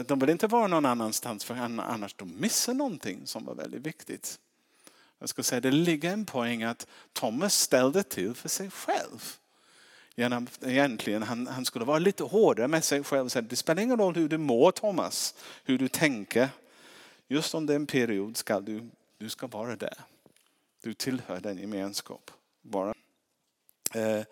de 0.07 0.19
vill 0.19 0.31
inte 0.31 0.47
vara 0.47 0.67
någon 0.67 0.87
annanstans 0.87 1.45
för 1.45 1.55
annars 1.55 2.15
de 2.15 2.41
missar 2.41 2.75
någonting 2.75 3.27
som 3.27 3.45
var 3.45 3.55
väldigt 3.55 3.87
viktigt. 3.87 4.39
Jag 5.19 5.29
ska 5.29 5.43
säga 5.43 5.61
det 5.61 5.71
ligger 5.71 6.13
en 6.13 6.27
poäng 6.27 6.63
att 6.63 6.87
Thomas 7.13 7.55
ställde 7.55 8.03
till 8.03 8.35
för 8.35 8.49
sig 8.49 8.71
själv. 8.71 9.37
Egentligen, 10.63 11.23
han, 11.23 11.47
han 11.47 11.65
skulle 11.65 11.85
vara 11.85 11.99
lite 11.99 12.25
hårdare 12.25 12.69
med 12.69 12.85
sig 12.85 13.05
själv. 13.05 13.29
Det 13.49 13.57
spelar 13.57 13.83
ingen 13.83 13.99
roll 13.99 14.15
hur 14.15 14.29
du 14.29 14.39
mår 14.39 14.71
Thomas, 14.71 15.35
hur 15.65 15.79
du 15.79 15.89
tänker. 15.89 16.49
Just 17.29 17.55
under 17.55 17.77
en 17.77 17.87
period 17.87 18.37
ska 18.37 18.61
du, 18.61 18.91
du 19.19 19.29
ska 19.29 19.47
vara 19.47 19.77
där. 19.77 19.95
Du 20.83 20.95
tillhör 20.95 21.41
den 21.41 21.59
gemenskap. 21.59 22.31
Bara. 22.63 22.95
Eh, 23.95 24.25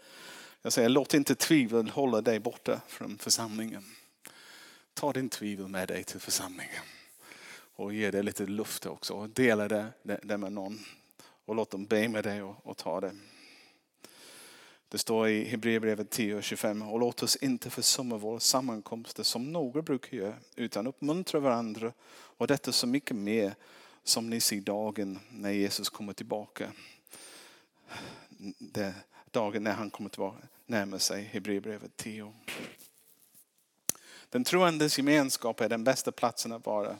jag 0.62 0.72
säger, 0.72 0.88
låt 0.88 1.14
inte 1.14 1.34
tvivel 1.34 1.90
hålla 1.90 2.20
dig 2.20 2.40
borta 2.40 2.80
från 2.88 3.18
församlingen. 3.18 3.84
Ta 4.94 5.12
din 5.12 5.28
tvivel 5.28 5.68
med 5.68 5.88
dig 5.88 6.04
till 6.04 6.20
församlingen. 6.20 6.82
Och 7.76 7.94
ge 7.94 8.10
det 8.10 8.22
lite 8.22 8.46
luft 8.46 8.86
också. 8.86 9.14
Och 9.14 9.30
dela 9.30 9.68
det, 9.68 9.92
det, 10.02 10.38
med 10.38 10.52
någon. 10.52 10.78
Och 11.44 11.54
låt 11.54 11.70
dem 11.70 11.86
be 11.86 12.08
med 12.08 12.24
dig 12.24 12.42
och, 12.42 12.66
och 12.66 12.76
ta 12.76 13.00
det. 13.00 13.12
Det 14.88 14.98
står 14.98 15.28
i 15.28 15.44
Hebreerbrevet 15.44 16.10
10 16.10 16.34
och 16.34 16.42
25. 16.42 16.82
Och 16.82 17.00
låt 17.00 17.22
oss 17.22 17.36
inte 17.36 17.70
försumma 17.70 18.16
våra 18.16 18.40
sammankomster 18.40 19.22
som 19.22 19.52
några 19.52 19.82
brukar 19.82 20.16
göra. 20.16 20.34
Utan 20.56 20.86
uppmuntra 20.86 21.40
varandra. 21.40 21.92
Och 22.08 22.46
detta 22.46 22.72
så 22.72 22.86
mycket 22.86 23.16
mer 23.16 23.54
som 24.04 24.30
ni 24.30 24.40
ser 24.40 24.60
dagen 24.60 25.18
när 25.30 25.50
Jesus 25.50 25.88
kommer 25.88 26.12
tillbaka. 26.12 26.72
Det, 28.58 28.94
dagen 29.30 29.64
när 29.64 29.72
han 29.72 29.90
kommer 29.90 30.10
tillbaka 30.10 30.38
närmar 30.66 30.98
sig 30.98 31.22
Hebreerbrevet 31.22 31.96
10. 31.96 32.32
Den 34.28 34.44
troendes 34.44 34.98
gemenskap 34.98 35.60
är 35.60 35.68
den 35.68 35.84
bästa 35.84 36.12
platsen 36.12 36.52
att 36.52 36.66
vara. 36.66 36.96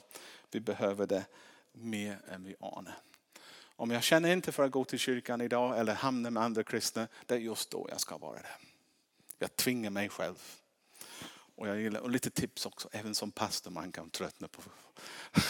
Vi 0.51 0.59
behöver 0.59 1.07
det 1.07 1.25
mer 1.71 2.21
än 2.27 2.43
vi 2.43 2.55
anar. 2.59 2.97
Om 3.75 3.91
jag 3.91 4.03
känner 4.03 4.33
inte 4.33 4.51
för 4.51 4.63
att 4.63 4.71
gå 4.71 4.85
till 4.85 4.99
kyrkan 4.99 5.41
idag 5.41 5.79
eller 5.79 5.93
hamna 5.93 6.29
med 6.29 6.43
andra 6.43 6.63
kristna, 6.63 7.07
det 7.25 7.35
är 7.35 7.39
just 7.39 7.71
då 7.71 7.87
jag 7.89 7.99
ska 7.99 8.17
vara 8.17 8.35
där. 8.35 8.57
Jag 9.39 9.55
tvingar 9.55 9.89
mig 9.89 10.09
själv. 10.09 10.35
Och 11.55 11.67
jag 11.67 11.81
gillar, 11.81 11.99
och 11.99 12.09
lite 12.09 12.29
tips 12.29 12.65
också, 12.65 12.89
även 12.91 13.15
som 13.15 13.31
pastor 13.31 13.71
man 13.71 13.91
kan 13.91 14.09
tröttna 14.09 14.47
på. 14.47 14.61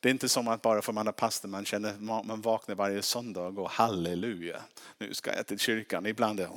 Det 0.00 0.08
är 0.08 0.12
inte 0.12 0.28
som 0.28 0.48
att 0.48 0.62
bara 0.62 0.82
för 0.82 0.92
man 0.92 1.08
är 1.08 1.12
pastor 1.12 1.48
man 1.48 1.64
känner 1.64 1.98
man 1.98 2.40
vaknar 2.40 2.74
varje 2.74 3.02
söndag 3.02 3.46
och 3.46 3.54
går 3.54 3.68
halleluja. 3.68 4.62
Nu 4.98 5.14
ska 5.14 5.36
jag 5.36 5.46
till 5.46 5.58
kyrkan. 5.58 6.06
Ibland 6.06 6.40
är 6.40 6.48
det, 6.48 6.52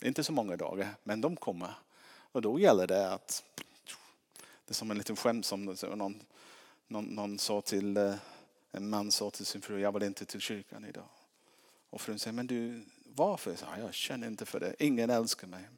är 0.00 0.08
Inte 0.08 0.24
så 0.24 0.32
många 0.32 0.56
dagar, 0.56 0.94
men 1.02 1.20
de 1.20 1.36
kommer. 1.36 1.74
Och 2.32 2.42
då 2.42 2.60
gäller 2.60 2.86
det 2.86 3.12
att 3.12 3.44
det 4.66 4.72
är 4.72 4.74
som 4.74 4.90
en 4.90 4.98
liten 4.98 5.16
skämt 5.16 5.46
som 5.46 5.64
någon, 5.64 6.22
någon, 6.88 7.04
någon 7.04 7.38
sa 7.38 7.60
till, 7.60 7.96
eh, 7.96 8.14
en 8.70 8.88
man 8.88 9.10
sa 9.10 9.30
till 9.30 9.46
sin 9.46 9.62
fru, 9.62 9.80
jag 9.80 9.92
vill 9.92 10.02
inte 10.02 10.24
till 10.24 10.40
kyrkan 10.40 10.84
idag. 10.84 11.08
Och 11.90 12.00
frun 12.00 12.18
säger, 12.18 12.34
men 12.34 12.46
du, 12.46 12.84
varför? 13.04 13.56
Jag, 13.60 13.78
jag 13.80 13.94
känner 13.94 14.26
inte 14.26 14.46
för 14.46 14.60
det, 14.60 14.74
ingen 14.78 15.10
älskar 15.10 15.46
mig. 15.46 15.68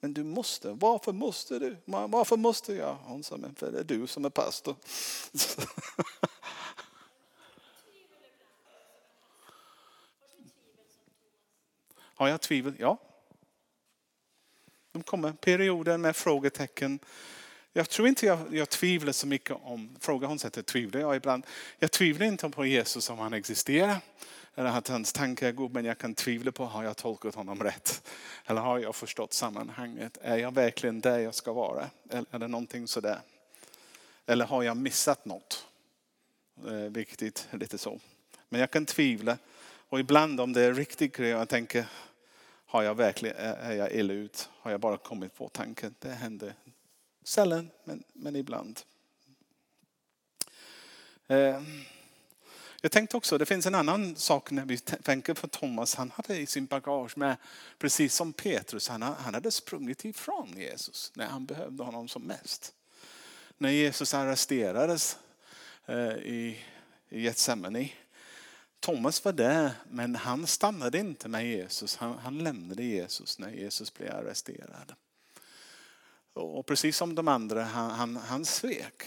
Men 0.00 0.14
du 0.14 0.24
måste, 0.24 0.72
varför 0.72 1.12
måste 1.12 1.58
du? 1.58 1.76
Varför 1.84 2.36
måste 2.36 2.74
jag? 2.74 2.94
Hon 2.94 3.22
sa, 3.22 3.36
men 3.36 3.54
för 3.54 3.72
det 3.72 3.78
är 3.78 3.84
du 3.84 4.06
som 4.06 4.24
är 4.24 4.30
pastor. 4.30 4.76
Har 11.98 12.28
jag 12.28 12.40
tvivel? 12.40 12.74
Ja. 12.78 12.98
De 14.92 15.02
kommer 15.02 15.32
perioder 15.32 15.98
med 15.98 16.16
frågetecken. 16.16 16.98
Jag 17.78 17.88
tror 17.88 18.08
inte 18.08 18.26
jag, 18.26 18.38
jag 18.54 18.68
tvivlar 18.68 19.12
så 19.12 19.26
mycket 19.26 19.56
om, 19.62 19.96
fråga 20.00 20.26
hon 20.26 20.38
sätter 20.38 20.62
tvivlar 20.62 21.00
jag 21.00 21.16
ibland. 21.16 21.46
Jag 21.78 21.92
tvivlar 21.92 22.26
inte 22.26 22.50
på 22.50 22.66
Jesus 22.66 23.10
om 23.10 23.18
han 23.18 23.32
existerar. 23.32 23.96
Eller 24.54 24.70
att 24.70 24.88
hans 24.88 25.12
tankar 25.12 25.48
är 25.48 25.52
god, 25.52 25.72
men 25.72 25.84
jag 25.84 25.98
kan 25.98 26.14
tvivla 26.14 26.52
på, 26.52 26.64
har 26.64 26.84
jag 26.84 26.96
tolkat 26.96 27.34
honom 27.34 27.62
rätt? 27.62 28.08
Eller 28.46 28.60
har 28.60 28.78
jag 28.78 28.96
förstått 28.96 29.32
sammanhanget? 29.32 30.18
Är 30.22 30.36
jag 30.36 30.54
verkligen 30.54 31.00
där 31.00 31.18
jag 31.18 31.34
ska 31.34 31.52
vara? 31.52 31.90
Eller 32.10 32.26
är 32.30 32.38
det 32.38 32.48
någonting 32.48 32.88
sådär? 32.88 33.20
Eller 34.26 34.44
har 34.44 34.62
jag 34.62 34.76
missat 34.76 35.24
något? 35.24 35.66
Eh, 36.66 36.72
viktigt, 36.74 37.48
lite 37.52 37.78
så. 37.78 38.00
Men 38.48 38.60
jag 38.60 38.70
kan 38.70 38.86
tvivla. 38.86 39.38
Och 39.88 40.00
ibland 40.00 40.40
om 40.40 40.52
det 40.52 40.62
är 40.62 40.74
riktigt 40.74 41.16
grej, 41.16 41.30
jag 41.30 41.48
tänker, 41.48 41.86
har 42.66 42.82
jag 42.82 42.94
verkligen, 42.94 43.36
är 43.36 43.72
jag 43.72 43.92
illa 43.92 44.12
ut? 44.12 44.48
Har 44.60 44.70
jag 44.70 44.80
bara 44.80 44.96
kommit 44.96 45.34
på 45.34 45.48
tanken? 45.48 45.94
Det 45.98 46.10
händer 46.10 46.54
Sällan, 47.28 47.70
men, 47.84 48.04
men 48.12 48.36
ibland. 48.36 48.80
Eh, 51.26 51.62
jag 52.80 52.92
tänkte 52.92 53.16
också, 53.16 53.38
det 53.38 53.46
finns 53.46 53.66
en 53.66 53.74
annan 53.74 54.16
sak 54.16 54.50
när 54.50 54.64
vi 54.64 54.78
tänker 54.78 55.34
på 55.34 55.48
Thomas. 55.48 55.94
Han 55.94 56.10
hade 56.10 56.36
i 56.36 56.46
sin 56.46 56.66
bagage 56.66 57.18
med, 57.18 57.36
precis 57.78 58.14
som 58.14 58.32
Petrus, 58.32 58.88
han, 58.88 59.02
han 59.02 59.34
hade 59.34 59.50
sprungit 59.50 60.04
ifrån 60.04 60.54
Jesus 60.56 61.12
när 61.14 61.26
han 61.26 61.46
behövde 61.46 61.82
honom 61.82 62.08
som 62.08 62.22
mest. 62.22 62.74
När 63.58 63.70
Jesus 63.70 64.14
arresterades 64.14 65.18
eh, 65.86 66.12
i, 66.12 66.60
i 67.08 67.20
Getsemane. 67.20 67.90
Thomas 68.80 69.24
var 69.24 69.32
där, 69.32 69.70
men 69.90 70.16
han 70.16 70.46
stannade 70.46 70.98
inte 70.98 71.28
med 71.28 71.46
Jesus. 71.46 71.96
Han, 71.96 72.18
han 72.18 72.38
lämnade 72.38 72.84
Jesus 72.84 73.38
när 73.38 73.50
Jesus 73.50 73.94
blev 73.94 74.14
arresterad. 74.14 74.94
Och 76.32 76.66
precis 76.66 76.96
som 76.96 77.14
de 77.14 77.28
andra, 77.28 77.64
han, 77.64 77.90
han, 77.90 78.16
han 78.16 78.44
svek. 78.44 79.02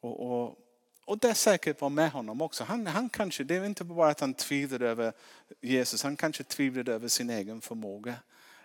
Och, 0.00 0.20
och, 0.20 0.58
och 1.04 1.18
det 1.18 1.34
säkert 1.34 1.80
var 1.80 1.90
med 1.90 2.10
honom 2.10 2.42
också. 2.42 2.64
Han, 2.64 2.86
han 2.86 3.08
kanske, 3.08 3.44
det 3.44 3.56
är 3.56 3.64
inte 3.64 3.84
bara 3.84 4.10
att 4.10 4.20
han 4.20 4.34
tvivlade 4.34 4.88
över 4.88 5.12
Jesus, 5.60 6.02
han 6.02 6.16
kanske 6.16 6.44
tvivlade 6.44 6.92
över 6.92 7.08
sin 7.08 7.30
egen 7.30 7.60
förmåga. 7.60 8.14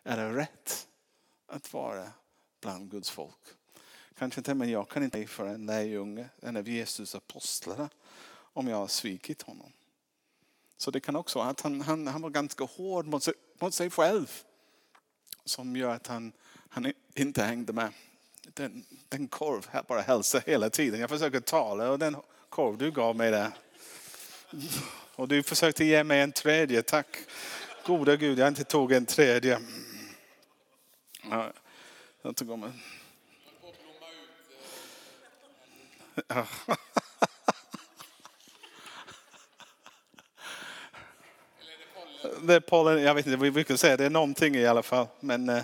Är 0.03 0.17
det 0.17 0.35
rätt 0.35 0.87
att 1.47 1.73
vara 1.73 2.11
bland 2.61 2.91
Guds 2.91 3.09
folk? 3.09 3.39
Kanske 4.17 4.39
inte, 4.39 4.53
men 4.53 4.69
jag 4.69 4.89
kan 4.89 5.03
inte 5.03 5.27
för 5.27 5.45
en 5.45 5.65
lärjunge, 5.65 6.29
en 6.41 6.57
av 6.57 6.69
Jesus 6.69 7.15
apostlar, 7.15 7.89
om 8.35 8.67
jag 8.67 8.77
har 8.77 8.87
svikit 8.87 9.41
honom. 9.41 9.71
Så 10.77 10.91
det 10.91 10.99
kan 10.99 11.15
också 11.15 11.39
vara 11.39 11.49
att 11.49 11.61
han, 11.61 11.81
han, 11.81 12.07
han 12.07 12.21
var 12.21 12.29
ganska 12.29 12.63
hård 12.63 13.05
mot 13.05 13.23
sig, 13.23 13.33
mot 13.59 13.73
sig 13.73 13.89
själv. 13.89 14.31
Som 15.45 15.75
gör 15.75 15.89
att 15.89 16.07
han 16.07 16.33
han 16.73 16.93
inte 17.15 17.43
hängde 17.43 17.73
med. 17.73 17.89
Den, 18.41 18.85
den 19.09 19.27
korv 19.27 19.67
här 19.71 19.83
bara 19.87 20.01
hälsar 20.01 20.43
hela 20.45 20.69
tiden. 20.69 20.99
Jag 20.99 21.09
försöker 21.09 21.39
tala 21.39 21.91
och 21.91 21.99
den 21.99 22.15
korv 22.49 22.77
du 22.77 22.91
gav 22.91 23.15
mig 23.15 23.31
där. 23.31 23.51
Och 25.15 25.27
du 25.27 25.43
försökte 25.43 25.85
ge 25.85 26.03
mig 26.03 26.21
en 26.21 26.31
tredje, 26.31 26.81
tack. 26.81 27.17
gode 27.85 28.17
Gud, 28.17 28.39
jag 28.39 28.47
inte 28.47 28.63
tog 28.63 28.91
en 28.91 29.05
tredje. 29.05 29.59
Jag 32.21 32.35
tog 32.35 32.49
om 32.49 32.63
en. 32.63 32.81
Det 42.41 42.53
är 42.53 42.59
pollen, 42.59 43.03
jag 43.03 43.15
vet 43.15 43.25
inte, 43.25 43.37
vi 43.37 43.51
brukar 43.51 43.75
säga 43.75 43.97
det 43.97 44.05
är 44.05 44.09
någonting 44.09 44.55
i 44.55 44.67
alla 44.67 44.83
fall. 44.83 45.07
Men 45.19 45.49
eh, 45.49 45.63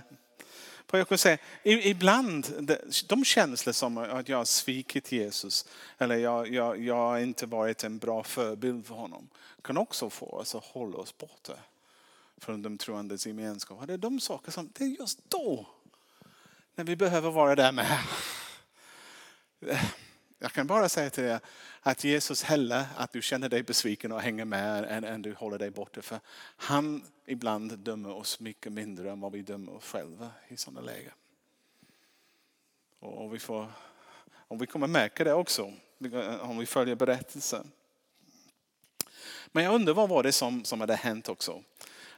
eh, 0.93 0.99
jag 0.99 1.09
kan 1.09 1.17
säga, 1.17 1.37
ibland, 1.63 2.67
de 3.07 3.25
känslor 3.25 3.73
som 3.73 3.97
att 3.97 4.29
jag 4.29 4.37
har 4.37 4.45
svikit 4.45 5.11
Jesus 5.11 5.65
eller 5.97 6.15
jag, 6.15 6.47
jag, 6.47 6.79
jag 6.79 6.95
har 6.95 7.19
inte 7.19 7.45
varit 7.45 7.83
en 7.83 7.97
bra 7.97 8.23
förebild 8.23 8.85
för 8.85 8.95
honom 8.95 9.29
kan 9.69 9.77
också 9.77 10.09
få 10.09 10.25
oss 10.25 10.55
att 10.55 10.63
hålla 10.63 10.97
oss 10.97 11.17
borta 11.17 11.53
från 12.37 12.61
de 12.61 12.77
troendes 12.77 13.27
gemenskap. 13.27 13.87
Det 13.87 13.93
är 13.93 13.97
de 13.97 14.19
saker 14.19 14.51
som, 14.51 14.69
det 14.73 14.83
är 14.83 14.87
just 14.87 15.29
då 15.29 15.65
när 16.75 16.83
vi 16.83 16.95
behöver 16.95 17.31
vara 17.31 17.55
där 17.55 17.71
med. 17.71 17.99
Jag 20.41 20.51
kan 20.51 20.67
bara 20.67 20.89
säga 20.89 21.09
till 21.09 21.23
dig 21.23 21.39
att 21.81 22.03
Jesus 22.03 22.43
hellre 22.43 22.85
att 22.97 23.11
du 23.11 23.21
känner 23.21 23.49
dig 23.49 23.63
besviken 23.63 24.11
och 24.11 24.21
hänger 24.21 24.45
med 24.45 24.85
än, 24.85 25.03
än 25.03 25.21
du 25.21 25.33
håller 25.33 25.57
dig 25.57 25.71
borta. 25.71 26.01
För 26.01 26.19
han 26.55 27.03
ibland 27.25 27.79
dömer 27.79 28.13
oss 28.13 28.39
mycket 28.39 28.71
mindre 28.71 29.11
än 29.11 29.19
vad 29.19 29.31
vi 29.31 29.41
dömer 29.41 29.73
oss 29.73 29.85
själva 29.85 30.31
i 30.47 30.57
sådana 30.57 30.81
lägen. 30.81 31.13
Och 32.99 33.33
vi 33.33 33.39
får, 33.39 33.71
och 34.31 34.61
vi 34.61 34.67
kommer 34.67 34.87
märka 34.87 35.23
det 35.23 35.33
också, 35.33 35.73
om 36.41 36.57
vi 36.57 36.65
följer 36.65 36.95
berättelsen. 36.95 37.71
Men 39.47 39.63
jag 39.63 39.75
undrar 39.75 39.93
vad 39.93 40.09
var 40.09 40.23
det 40.23 40.31
som, 40.31 40.65
som 40.65 40.81
hade 40.81 40.95
hänt 40.95 41.29
också 41.29 41.63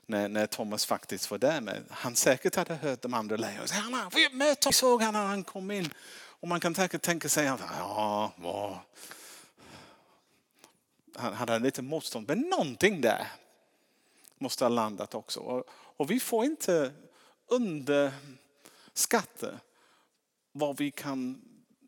när, 0.05 0.29
när 0.29 0.47
Thomas 0.47 0.85
faktiskt 0.85 1.31
var 1.31 1.37
där 1.37 1.61
med. 1.61 1.83
Han 1.89 2.15
säkert 2.15 2.55
hade 2.55 2.75
hört 2.75 3.01
de 3.01 3.13
andra 3.13 3.37
lärjungarna 3.37 3.67
säga, 3.67 4.55
vi 4.65 4.73
såg 4.73 5.01
han 5.01 5.13
när 5.13 5.25
han 5.25 5.43
kom 5.43 5.71
in. 5.71 5.89
Och 6.41 6.47
man 6.47 6.59
kan 6.59 6.73
tänka, 6.73 6.99
tänka 6.99 7.29
sig, 7.29 7.45
ja, 7.45 8.31
vad. 8.35 8.77
Han 11.15 11.33
hade 11.33 11.59
lite 11.59 11.81
motstånd, 11.81 12.27
men 12.27 12.39
någonting 12.39 13.01
där 13.01 13.27
måste 14.37 14.63
ha 14.63 14.69
landat 14.69 15.15
också. 15.15 15.63
Och 15.73 16.11
vi 16.11 16.19
får 16.19 16.45
inte 16.45 16.93
underskatta 17.47 18.19
vad 20.51 20.77
vi 20.77 20.91
kan 20.91 21.41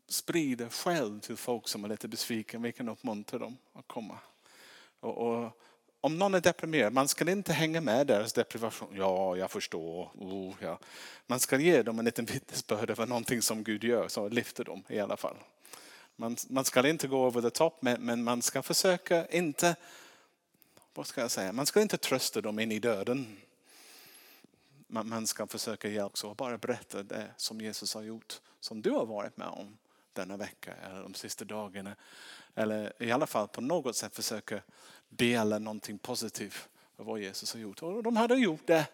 sprida 0.08 0.70
själv 0.70 1.20
till 1.20 1.36
folk 1.36 1.68
som 1.68 1.84
är 1.84 1.88
lite 1.88 2.08
besvikna. 2.08 2.60
Vi 2.60 2.72
kan 2.72 2.88
uppmuntra 2.88 3.38
dem 3.38 3.56
att 3.72 3.88
komma. 3.88 4.18
Och, 5.00 5.16
och, 5.18 5.60
om 6.04 6.18
någon 6.18 6.34
är 6.34 6.40
deprimerad, 6.40 6.92
man 6.92 7.08
ska 7.08 7.30
inte 7.30 7.52
hänga 7.52 7.80
med 7.80 8.06
deras 8.06 8.32
deprivation. 8.32 8.88
Ja, 8.96 9.36
jag 9.36 9.50
förstår. 9.50 10.10
Oh, 10.14 10.54
ja. 10.60 10.78
Man 11.26 11.40
ska 11.40 11.58
ge 11.58 11.82
dem 11.82 11.98
en 11.98 12.04
liten 12.04 12.24
vittnesbörd 12.24 12.90
över 12.90 13.06
någonting 13.06 13.42
som 13.42 13.64
Gud 13.64 13.84
gör, 13.84 14.08
så 14.08 14.28
lyfter 14.28 14.64
dem 14.64 14.82
i 14.88 15.00
alla 15.00 15.16
fall. 15.16 15.36
Man, 16.16 16.36
man 16.48 16.64
ska 16.64 16.88
inte 16.88 17.08
gå 17.08 17.26
över 17.26 17.42
the 17.42 17.50
top, 17.50 17.82
men, 17.82 18.06
men 18.06 18.24
man 18.24 18.42
ska 18.42 18.62
försöka 18.62 19.26
inte, 19.26 19.76
vad 20.94 21.06
ska 21.06 21.20
jag 21.20 21.30
säga, 21.30 21.52
man 21.52 21.66
ska 21.66 21.82
inte 21.82 21.96
trösta 21.96 22.40
dem 22.40 22.58
in 22.58 22.72
i 22.72 22.78
döden. 22.78 23.36
Man, 24.86 25.08
man 25.08 25.26
ska 25.26 25.46
försöka 25.46 25.88
hjälpa 25.88 26.28
och 26.28 26.36
bara 26.36 26.58
berätta 26.58 27.02
det 27.02 27.30
som 27.36 27.60
Jesus 27.60 27.94
har 27.94 28.02
gjort, 28.02 28.40
som 28.60 28.82
du 28.82 28.90
har 28.90 29.06
varit 29.06 29.36
med 29.36 29.48
om 29.48 29.76
denna 30.12 30.36
vecka 30.36 30.74
eller 30.74 31.02
de 31.02 31.14
sista 31.14 31.44
dagarna. 31.44 31.96
Eller 32.54 33.02
i 33.02 33.12
alla 33.12 33.26
fall 33.26 33.48
på 33.48 33.60
något 33.60 33.96
sätt 33.96 34.16
försöka 34.16 34.62
dela 35.16 35.58
någonting 35.58 35.98
positivt 35.98 36.68
av 36.96 37.06
vad 37.06 37.20
Jesus 37.20 37.52
har 37.52 37.60
gjort. 37.60 37.82
Och 37.82 38.02
de 38.02 38.16
hade 38.16 38.34
gjort 38.34 38.66
det 38.66 38.86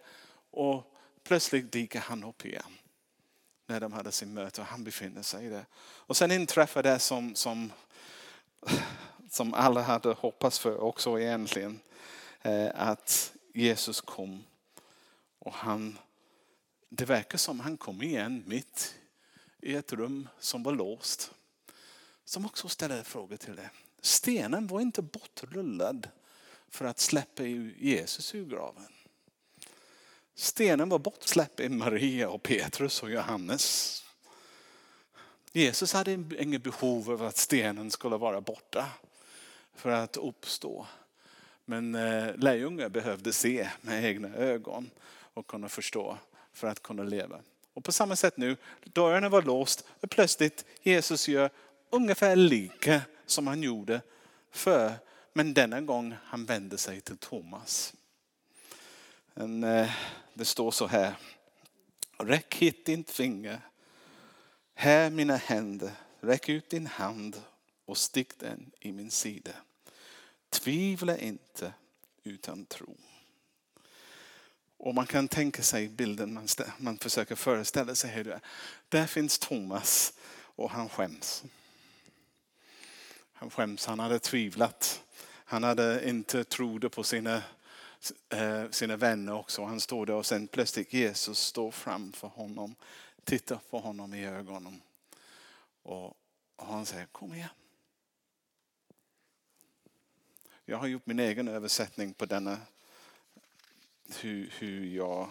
och 0.51 0.95
plötsligt 1.23 1.73
dyker 1.73 2.01
han 2.01 2.25
upp 2.25 2.45
igen. 2.45 2.73
När 3.67 3.81
de 3.81 3.93
hade 3.93 4.13
sin 4.13 4.35
möte 4.35 4.61
och 4.61 4.67
han 4.67 4.85
befinner 4.85 5.23
sig 5.23 5.49
där. 5.49 5.65
Och 5.81 6.17
sen 6.17 6.31
inträffar 6.31 6.83
det 6.83 6.99
som, 6.99 7.35
som, 7.35 7.73
som 9.31 9.55
alla 9.55 9.83
hade 9.83 10.13
hoppats 10.13 10.59
för 10.59 10.81
också 10.81 11.21
egentligen. 11.21 11.81
Eh, 12.43 12.71
att 12.75 13.33
Jesus 13.55 14.01
kom 14.01 14.45
och 15.39 15.53
han, 15.53 15.99
det 16.89 17.05
verkar 17.05 17.39
som 17.39 17.61
han 17.61 17.77
kom 17.77 18.03
igen 18.03 18.43
mitt 18.47 18.95
i 19.63 19.75
ett 19.75 19.93
rum 19.93 20.29
som 20.39 20.63
var 20.63 20.73
låst. 20.73 21.33
Som 22.25 22.47
också 22.47 22.69
ställer 22.69 23.03
frågor 23.03 23.37
till 23.37 23.57
det. 23.57 23.71
Stenen 24.01 24.67
var 24.67 24.81
inte 24.81 25.03
bortrullad 25.03 26.09
för 26.69 26.85
att 26.85 27.01
släppa 27.01 27.43
Jesus 27.43 28.35
ur 28.35 28.45
graven. 28.45 28.87
Stenen 30.35 30.89
var 30.89 30.99
bortsläppt 30.99 31.61
i 31.61 31.69
Maria 31.69 32.29
och 32.29 32.43
Petrus 32.43 33.03
och 33.03 33.11
Johannes. 33.11 33.97
Jesus 35.53 35.93
hade 35.93 36.13
inget 36.13 36.63
behov 36.63 37.11
av 37.11 37.23
att 37.23 37.37
stenen 37.37 37.91
skulle 37.91 38.17
vara 38.17 38.41
borta 38.41 38.87
för 39.75 39.91
att 39.91 40.17
uppstå. 40.17 40.87
Men 41.65 41.95
eh, 41.95 42.37
lärjungar 42.37 42.89
behövde 42.89 43.33
se 43.33 43.69
med 43.81 44.05
egna 44.05 44.35
ögon 44.35 44.91
och 45.35 45.47
kunna 45.47 45.69
förstå 45.69 46.19
för 46.53 46.69
att 46.69 46.83
kunna 46.83 47.03
leva. 47.03 47.41
Och 47.75 47.85
på 47.85 47.93
samma 47.93 48.17
sätt 48.17 48.37
nu, 48.37 48.57
dörrarna 48.85 49.29
var 49.29 49.43
låst 49.43 49.85
och 50.01 50.11
plötsligt 50.11 50.65
Jesus 50.83 51.29
gör 51.29 51.51
ungefär 51.91 52.37
lika 52.37 53.01
som 53.31 53.47
han 53.47 53.63
gjorde 53.63 54.01
för. 54.51 54.95
Men 55.33 55.55
denna 55.55 55.81
gång 55.81 56.17
han 56.25 56.45
vände 56.45 56.79
sig 56.79 57.01
till 57.01 57.17
Thomas. 57.17 57.95
En, 59.35 59.65
eh, 59.65 59.91
det 60.35 60.45
står 60.45 60.71
så 60.71 60.87
här. 60.87 61.15
Räck 62.19 62.55
hit 62.55 62.85
ditt 62.85 63.11
finger. 63.11 63.61
Här 64.75 65.11
mina 65.11 65.37
händer. 65.37 65.91
Räck 66.21 66.49
ut 66.49 66.71
din 66.71 66.87
hand 66.87 67.43
och 67.85 67.99
stick 67.99 68.39
den 68.39 68.71
i 68.81 68.93
min 68.93 69.11
sida. 69.11 69.53
Tvivla 70.51 71.19
inte 71.19 71.73
utan 72.23 72.67
tro. 72.67 72.97
Och 74.77 74.95
man 74.95 75.07
kan 75.07 75.29
tänka 75.29 75.63
sig 75.63 75.89
bilden, 75.89 76.35
man, 76.35 76.49
man 76.79 76.99
försöker 76.99 77.35
föreställa 77.35 77.95
sig 77.95 78.11
hur 78.11 78.25
det 78.25 78.33
är. 78.33 78.41
Där 78.89 79.07
finns 79.07 79.39
Thomas 79.39 80.13
och 80.33 80.71
han 80.71 80.89
skäms. 80.89 81.45
Han 83.41 83.51
skäms, 83.51 83.87
han 83.87 83.99
hade 83.99 84.19
tvivlat. 84.19 85.03
Han 85.27 85.63
hade 85.63 86.09
inte 86.09 86.45
trott 86.45 86.93
på 86.93 87.03
sina, 87.03 87.43
eh, 88.29 88.71
sina 88.71 88.97
vänner 88.97 89.33
också. 89.33 89.65
Han 89.65 89.81
står 89.81 90.07
där 90.07 90.15
och 90.15 90.27
sen 90.27 90.49
plötsligt 90.49 90.93
Jesus 90.93 91.39
står 91.39 91.71
framför 91.71 92.29
honom, 92.29 92.75
tittar 93.25 93.61
på 93.71 93.79
honom 93.79 94.15
i 94.15 94.27
ögonen. 94.27 94.83
Och 95.83 96.17
han 96.57 96.87
säger 96.87 97.07
kom 97.07 97.35
igen. 97.35 97.49
Jag 100.65 100.79
har 100.79 100.87
gjort 100.87 101.07
min 101.07 101.19
egen 101.19 101.49
översättning 101.49 102.15
på 102.15 102.27
denna, 102.27 102.59
hur, 104.21 104.53
hur 104.59 104.87
jag 104.87 105.29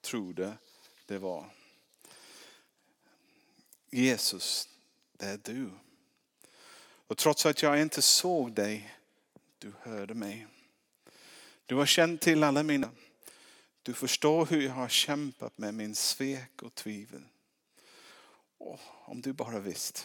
trodde 0.00 0.52
det 1.06 1.18
var. 1.18 1.44
Jesus, 3.90 4.68
det 5.12 5.26
är 5.26 5.38
du. 5.42 5.70
Och 7.08 7.16
trots 7.16 7.46
att 7.46 7.62
jag 7.62 7.80
inte 7.80 8.02
såg 8.02 8.52
dig, 8.52 8.94
du 9.58 9.72
hörde 9.80 10.14
mig. 10.14 10.46
Du 11.66 11.74
har 11.74 11.86
känt 11.86 12.20
till 12.20 12.44
alla 12.44 12.62
mina. 12.62 12.90
Du 13.82 13.94
förstår 13.94 14.46
hur 14.46 14.62
jag 14.62 14.72
har 14.72 14.88
kämpat 14.88 15.58
med 15.58 15.74
min 15.74 15.94
svek 15.94 16.62
och 16.62 16.74
tvivel. 16.74 17.22
Och 18.58 18.80
om 19.04 19.20
du 19.20 19.32
bara 19.32 19.60
visste 19.60 20.00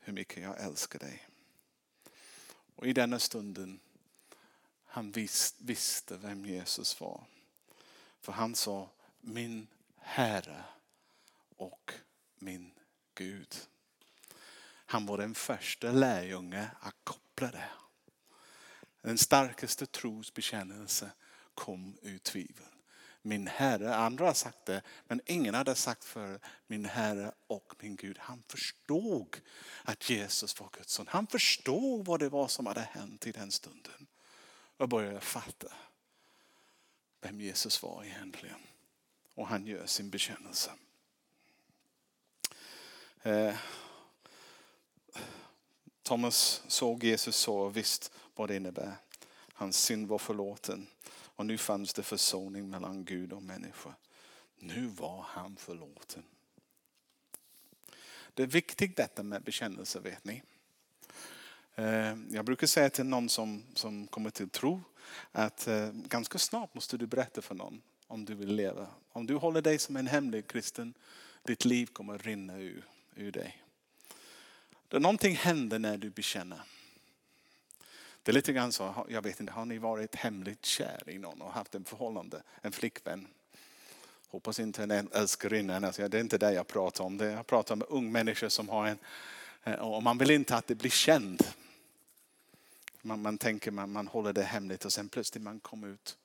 hur 0.00 0.12
mycket 0.12 0.42
jag 0.42 0.60
älskar 0.60 0.98
dig. 0.98 1.26
Och 2.76 2.86
i 2.86 2.92
denna 2.92 3.18
stunden, 3.18 3.80
han 4.84 5.12
visste 5.58 6.16
vem 6.16 6.46
Jesus 6.46 7.00
var. 7.00 7.24
För 8.20 8.32
han 8.32 8.54
sa 8.54 8.90
min 9.20 9.66
Herre 9.96 10.64
och 11.56 11.92
min 12.38 12.70
Gud. 13.14 13.56
Han 14.94 15.06
var 15.06 15.18
den 15.18 15.34
första 15.34 15.92
lärjunge 15.92 16.70
att 16.80 16.94
koppla 17.04 17.50
det. 17.50 17.70
Den 19.02 19.18
starkaste 19.18 19.86
trosbekännelse 19.86 21.10
kom 21.54 21.96
ur 22.02 22.18
tvivel. 22.18 22.66
Min 23.22 23.46
Herre, 23.46 23.94
andra 23.94 24.26
har 24.26 24.34
sagt 24.34 24.66
det, 24.66 24.82
men 25.06 25.20
ingen 25.26 25.54
hade 25.54 25.74
sagt 25.74 26.04
för 26.04 26.40
min 26.66 26.84
Herre 26.84 27.32
och 27.46 27.74
min 27.80 27.96
Gud. 27.96 28.18
Han 28.18 28.42
förstod 28.48 29.40
att 29.82 30.10
Jesus 30.10 30.60
var 30.60 30.68
Guds 30.72 30.92
son. 30.92 31.06
Han 31.08 31.26
förstod 31.26 32.06
vad 32.06 32.20
det 32.20 32.28
var 32.28 32.48
som 32.48 32.66
hade 32.66 32.80
hänt 32.80 33.26
i 33.26 33.32
den 33.32 33.50
stunden. 33.50 34.06
Och 34.76 34.88
började 34.88 35.20
fatta 35.20 35.68
vem 37.20 37.40
Jesus 37.40 37.82
var 37.82 38.04
egentligen. 38.04 38.60
Och 39.34 39.48
han 39.48 39.66
gör 39.66 39.86
sin 39.86 40.10
bekännelse. 40.10 40.70
Eh, 43.22 43.54
Thomas 46.04 46.62
såg 46.68 47.04
Jesus 47.04 47.36
så 47.36 47.56
och 47.56 47.76
visste 47.76 48.08
vad 48.34 48.48
det 48.48 48.56
innebär. 48.56 48.96
Hans 49.52 49.76
synd 49.76 50.08
var 50.08 50.18
förlåten 50.18 50.86
och 51.12 51.46
nu 51.46 51.58
fanns 51.58 51.94
det 51.94 52.02
försoning 52.02 52.70
mellan 52.70 53.04
Gud 53.04 53.32
och 53.32 53.42
människa. 53.42 53.94
Nu 54.58 54.86
var 54.86 55.24
han 55.28 55.56
förlåten. 55.56 56.22
Det 58.34 58.42
är 58.42 58.46
viktigt 58.46 58.96
detta 58.96 59.22
med 59.22 59.42
bekännelse 59.42 60.00
vet 60.00 60.24
ni. 60.24 60.42
Eh, 61.74 62.16
jag 62.30 62.44
brukar 62.44 62.66
säga 62.66 62.90
till 62.90 63.04
någon 63.06 63.28
som, 63.28 63.62
som 63.74 64.06
kommer 64.06 64.30
till 64.30 64.50
tro 64.50 64.80
att 65.32 65.66
eh, 65.66 65.90
ganska 65.92 66.38
snart 66.38 66.74
måste 66.74 66.96
du 66.96 67.06
berätta 67.06 67.42
för 67.42 67.54
någon 67.54 67.82
om 68.06 68.24
du 68.24 68.34
vill 68.34 68.54
leva. 68.54 68.86
Om 69.12 69.26
du 69.26 69.34
håller 69.34 69.62
dig 69.62 69.78
som 69.78 69.96
en 69.96 70.06
hemlig 70.06 70.46
kristen, 70.46 70.94
ditt 71.42 71.64
liv 71.64 71.86
kommer 71.86 72.14
att 72.14 72.26
rinna 72.26 72.58
ur, 72.58 72.84
ur 73.14 73.32
dig. 73.32 73.63
Någonting 75.00 75.36
händer 75.36 75.78
när 75.78 75.96
du 75.96 76.10
bekänner. 76.10 76.60
Det 78.22 78.30
är 78.30 78.34
lite 78.34 78.52
grann 78.52 78.72
så, 78.72 79.06
jag 79.08 79.22
vet 79.22 79.40
inte, 79.40 79.52
har 79.52 79.64
ni 79.64 79.78
varit 79.78 80.14
hemligt 80.14 80.64
kär 80.64 81.02
i 81.06 81.18
någon 81.18 81.42
och 81.42 81.52
haft 81.52 81.74
en 81.74 81.84
förhållande, 81.84 82.42
en 82.60 82.72
flickvän? 82.72 83.26
Hoppas 84.28 84.60
inte 84.60 84.82
en 84.82 85.08
älskarinna, 85.12 85.76
alltså, 85.76 86.08
det 86.08 86.18
är 86.18 86.20
inte 86.20 86.38
det 86.38 86.52
jag 86.52 86.66
pratar 86.66 87.04
om. 87.04 87.18
jag 87.18 87.46
pratar 87.46 87.74
om 87.74 87.82
ung 87.88 88.12
människor 88.12 88.48
som 88.48 88.68
har 88.68 88.86
en, 88.86 88.98
eh, 89.64 89.74
och 89.74 90.02
man 90.02 90.18
vill 90.18 90.30
inte 90.30 90.56
att 90.56 90.66
det 90.66 90.74
blir 90.74 90.90
känt. 90.90 91.56
Man, 93.02 93.22
man 93.22 93.38
tänker 93.38 93.70
man, 93.70 93.92
man 93.92 94.06
håller 94.06 94.32
det 94.32 94.42
hemligt 94.42 94.84
och 94.84 94.92
sen 94.92 95.08
plötsligt 95.08 95.42
man 95.42 95.60
kommer 95.60 95.88
ut, 95.88 96.18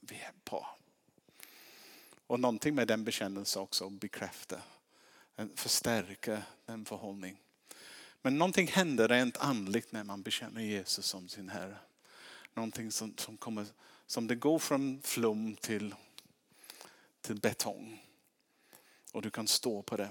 vi 0.00 0.14
är 0.14 0.32
på. 0.44 0.66
Och 2.26 2.40
någonting 2.40 2.74
med 2.74 2.88
den 2.88 3.04
bekännelsen 3.04 3.62
också 3.62 3.90
bekräftar, 3.90 4.60
förstärker 5.54 6.42
den 6.66 6.84
förhållning. 6.84 7.41
Men 8.22 8.38
någonting 8.38 8.66
händer 8.66 9.08
rent 9.08 9.36
andligt 9.36 9.92
när 9.92 10.04
man 10.04 10.22
bekänner 10.22 10.60
Jesus 10.60 11.06
som 11.06 11.28
sin 11.28 11.48
Herre. 11.48 11.76
Någonting 12.54 12.90
som, 12.90 13.14
som, 13.16 13.36
kommer, 13.36 13.66
som 14.06 14.26
det 14.26 14.34
går 14.34 14.58
från 14.58 15.00
flum 15.04 15.56
till, 15.56 15.94
till 17.20 17.40
betong. 17.40 18.04
Och 19.12 19.22
du 19.22 19.30
kan 19.30 19.48
stå 19.48 19.82
på 19.82 19.96
det. 19.96 20.08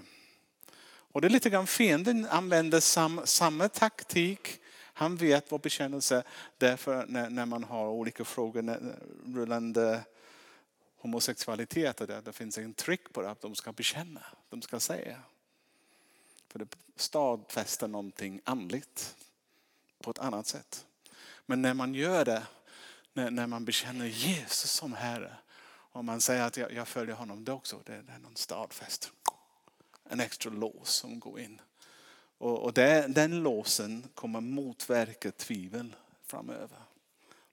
Och 0.83 1.21
det 1.21 1.27
är 1.27 1.29
lite 1.29 1.49
grann 1.49 1.67
fienden 1.67 2.27
använder 2.29 2.79
sam, 2.79 3.21
samma 3.25 3.69
taktik. 3.69 4.59
Han 4.93 5.17
vet 5.17 5.51
vad 5.51 5.61
bekännelse 5.61 6.15
är. 6.15 6.23
Därför 6.57 7.05
när, 7.07 7.29
när 7.29 7.45
man 7.45 7.63
har 7.63 7.87
olika 7.87 8.25
frågor 8.25 8.93
rullande 9.25 10.03
homosexualitet, 10.97 11.97
det, 11.97 12.21
det 12.21 12.33
finns 12.33 12.57
en 12.57 12.73
trick 12.73 13.13
på 13.13 13.21
det 13.21 13.31
att 13.31 13.41
de 13.41 13.55
ska 13.55 13.71
bekänna, 13.71 14.21
de 14.49 14.61
ska 14.61 14.79
säga. 14.79 15.17
För 16.51 16.59
det 16.59 16.67
stadfäster 16.95 17.87
någonting 17.87 18.41
andligt 18.43 19.15
på 20.03 20.11
ett 20.11 20.19
annat 20.19 20.47
sätt. 20.47 20.85
Men 21.45 21.61
när 21.61 21.73
man 21.73 21.93
gör 21.93 22.25
det, 22.25 22.43
när, 23.13 23.31
när 23.31 23.47
man 23.47 23.65
bekänner 23.65 24.05
Jesus 24.05 24.71
som 24.71 24.93
Herre 24.93 25.35
och 25.67 26.05
man 26.05 26.21
säger 26.21 26.43
att 26.43 26.57
jag, 26.57 26.73
jag 26.73 26.87
följer 26.87 27.15
honom, 27.15 27.43
det 27.43 27.51
också 27.51 27.81
det, 27.85 28.01
det 28.01 28.11
är 28.11 28.19
någon 28.19 28.35
stadfäst. 28.35 29.11
En 30.09 30.19
extra 30.19 30.51
lås 30.51 30.89
som 30.89 31.19
går 31.19 31.39
in. 31.39 31.61
Och, 32.37 32.59
och 32.59 32.73
det, 32.73 33.07
den 33.07 33.43
låsen 33.43 34.07
kommer 34.13 34.41
motverka 34.41 35.31
tvivel 35.31 35.95
framöver. 36.25 36.79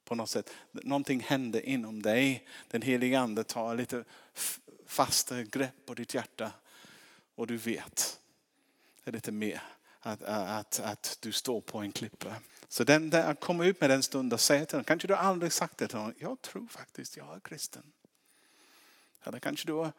På 0.05 0.15
något 0.15 0.31
sätt. 0.31 0.51
Någonting 0.73 1.21
händer 1.21 1.61
inom 1.61 2.03
dig. 2.03 2.49
Den 2.69 2.83
helige 2.83 3.21
ande 3.21 3.45
tar 3.45 3.75
lite 3.75 4.05
fastare 4.87 5.45
grepp 5.45 5.87
på 5.87 5.95
ditt 5.95 6.15
hjärta. 6.15 6.53
Och 7.35 7.47
du 7.47 7.57
vet 7.57 8.19
är 9.09 9.13
lite 9.13 9.33
mer. 9.33 9.63
Att, 10.01 10.23
att, 10.23 10.81
att 10.81 11.19
du 11.21 11.33
står 11.33 11.61
på 11.61 11.79
en 11.79 11.93
klippa. 11.93 12.37
Så 12.69 12.85
den, 12.85 13.11
där, 13.11 13.31
att 13.31 13.41
komma 13.41 13.65
ut 13.67 13.81
med 13.81 13.91
den 13.91 14.03
stunden 14.03 14.37
och 14.37 14.41
säga 14.41 14.67
till 14.67 14.75
honom, 14.75 14.85
kanske 14.85 15.09
du 15.09 15.15
aldrig 15.15 15.53
sagt 15.53 15.79
det 15.79 15.89
till 15.89 15.99
honom, 15.99 16.15
jag 16.19 16.43
tror 16.43 16.67
faktiskt 16.67 17.17
jag 17.17 17.37
är 17.37 17.41
kristen. 17.41 17.93
Eller 19.25 19.41
kanske 19.41 19.67
du 19.67 19.73
har 19.73 19.93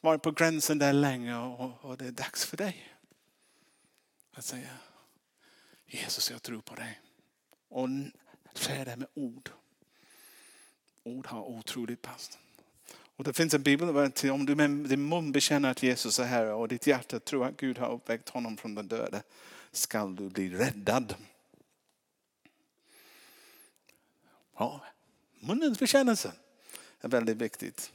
varit 0.00 0.22
på 0.22 0.30
gränsen 0.30 0.78
där 0.78 0.92
länge 0.92 1.36
och, 1.36 1.84
och 1.84 1.96
det 1.96 2.06
är 2.06 2.12
dags 2.12 2.44
för 2.44 2.56
dig. 2.56 2.96
Att 4.32 4.44
säga, 4.44 4.70
Jesus 5.86 6.30
jag 6.30 6.42
tror 6.42 6.60
på 6.60 6.74
dig. 6.74 7.00
Och 7.68 7.88
säga 8.54 8.84
det 8.84 8.96
med 8.96 9.08
ord. 9.14 9.50
Ord 11.02 11.26
har 11.26 11.42
otroligt 11.42 12.02
pass. 12.02 12.38
Och 13.16 13.24
det 13.24 13.32
finns 13.32 13.54
en 13.54 13.62
bibel 13.62 14.12
till 14.12 14.30
om 14.30 14.46
du 14.46 14.54
med 14.54 14.70
din 14.70 15.08
mun 15.08 15.32
bekänner 15.32 15.70
att 15.70 15.82
Jesus 15.82 16.18
är 16.18 16.24
Herre 16.24 16.52
och 16.52 16.68
ditt 16.68 16.86
hjärta 16.86 17.20
tror 17.20 17.46
att 17.46 17.56
Gud 17.56 17.78
har 17.78 17.92
uppväckt 17.92 18.28
honom 18.28 18.56
från 18.56 18.74
den 18.74 18.88
döde 18.88 19.22
skall 19.72 20.16
du 20.16 20.28
bli 20.28 20.50
räddad. 20.50 21.14
Ja, 24.58 24.80
munnens 25.40 25.78
bekännelse 25.78 26.32
är 27.00 27.08
väldigt 27.08 27.36
viktigt. 27.36 27.92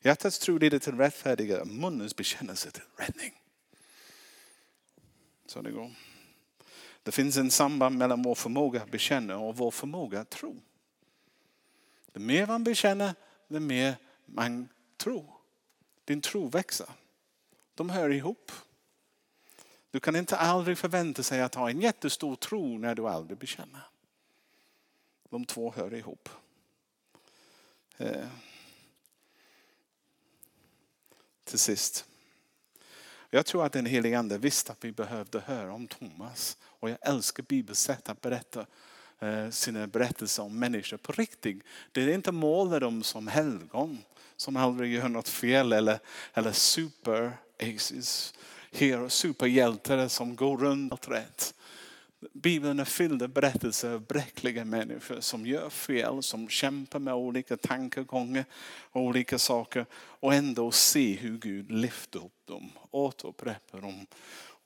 Hjärtats 0.00 0.38
tro 0.38 0.58
leder 0.58 0.78
till 0.78 0.96
rättfärdiga, 0.96 1.64
munnens 1.64 2.16
bekännelse 2.16 2.70
till 2.70 2.82
räddning. 2.96 3.32
Så 5.46 5.62
det 5.62 5.70
går. 5.70 5.90
Det 7.02 7.12
finns 7.12 7.36
en 7.36 7.50
samband 7.50 7.98
mellan 7.98 8.22
vår 8.22 8.34
förmåga 8.34 8.82
att 8.82 8.90
bekänna 8.90 9.38
och 9.38 9.56
vår 9.56 9.70
förmåga 9.70 10.20
att 10.20 10.30
tro. 10.30 10.56
Det 12.12 12.20
mer 12.20 12.46
man 12.46 12.64
bekänner, 12.64 13.14
det 13.48 13.60
mer 13.60 13.96
man 14.32 14.68
tror. 14.96 15.34
Din 16.04 16.20
tro 16.20 16.48
växer. 16.48 16.88
De 17.74 17.90
hör 17.90 18.10
ihop. 18.10 18.52
Du 19.90 20.00
kan 20.00 20.16
inte 20.16 20.36
aldrig 20.36 20.78
förvänta 20.78 21.22
sig 21.22 21.42
att 21.42 21.54
ha 21.54 21.70
en 21.70 21.80
jättestor 21.80 22.36
tro 22.36 22.78
när 22.78 22.94
du 22.94 23.08
aldrig 23.08 23.38
bekänner. 23.38 23.82
De 25.30 25.44
två 25.44 25.72
hör 25.72 25.94
ihop. 25.94 26.28
Eh. 27.96 28.28
Till 31.44 31.58
sist. 31.58 32.04
Jag 33.30 33.46
tror 33.46 33.66
att 33.66 33.72
den 33.72 33.86
helige 33.86 34.18
ande 34.18 34.38
visste 34.38 34.72
att 34.72 34.84
vi 34.84 34.92
behövde 34.92 35.40
höra 35.40 35.72
om 35.72 35.88
Thomas. 35.88 36.56
Och 36.62 36.90
jag 36.90 36.98
älskar 37.00 37.42
Bibelns 37.42 37.82
sätt 37.82 38.08
att 38.08 38.20
berätta 38.20 38.66
Eh, 39.22 39.50
sina 39.50 39.86
berättelser 39.86 40.42
om 40.42 40.58
människor 40.58 40.96
på 40.96 41.12
riktigt. 41.12 41.62
Det 41.92 42.02
är 42.02 42.08
inte 42.08 42.32
måla 42.32 42.80
dem 42.80 43.02
som 43.02 43.28
helgon 43.28 43.98
som 44.36 44.56
aldrig 44.56 44.92
gör 44.92 45.08
något 45.08 45.28
fel 45.28 45.72
eller, 45.72 45.98
eller 46.34 46.52
super 46.52 47.32
aces, 47.60 48.34
hero, 48.72 49.08
superhjältar 49.08 50.08
som 50.08 50.36
går 50.36 50.58
runt 50.58 50.92
allt 50.92 51.08
rätt. 51.08 51.54
Bibeln 52.32 52.80
är 52.80 52.84
fylld 52.84 53.22
av 53.22 53.28
berättelser 53.28 53.90
av 53.90 54.00
bräckliga 54.06 54.64
människor 54.64 55.20
som 55.20 55.46
gör 55.46 55.70
fel, 55.70 56.22
som 56.22 56.48
kämpar 56.48 56.98
med 56.98 57.14
olika 57.14 57.56
tankegångar 57.56 58.44
och 58.80 59.02
olika 59.02 59.38
saker 59.38 59.86
och 59.94 60.34
ändå 60.34 60.70
se 60.70 61.12
hur 61.12 61.38
Gud 61.38 61.70
lyfter 61.70 62.18
upp 62.18 62.46
dem, 62.46 62.70
återupprättar 62.90 63.80
dem 63.80 64.06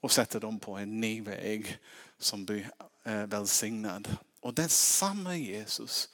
och 0.00 0.12
sätter 0.12 0.40
dem 0.40 0.58
på 0.58 0.76
en 0.76 1.00
ny 1.00 1.20
väg 1.20 1.78
som 2.18 2.44
blir 2.44 2.70
eh, 3.04 3.26
välsignad. 3.26 4.16
Och 4.46 4.54
det 4.54 4.64
är 4.64 4.68
samma 4.68 5.36
Jesus 5.36 6.08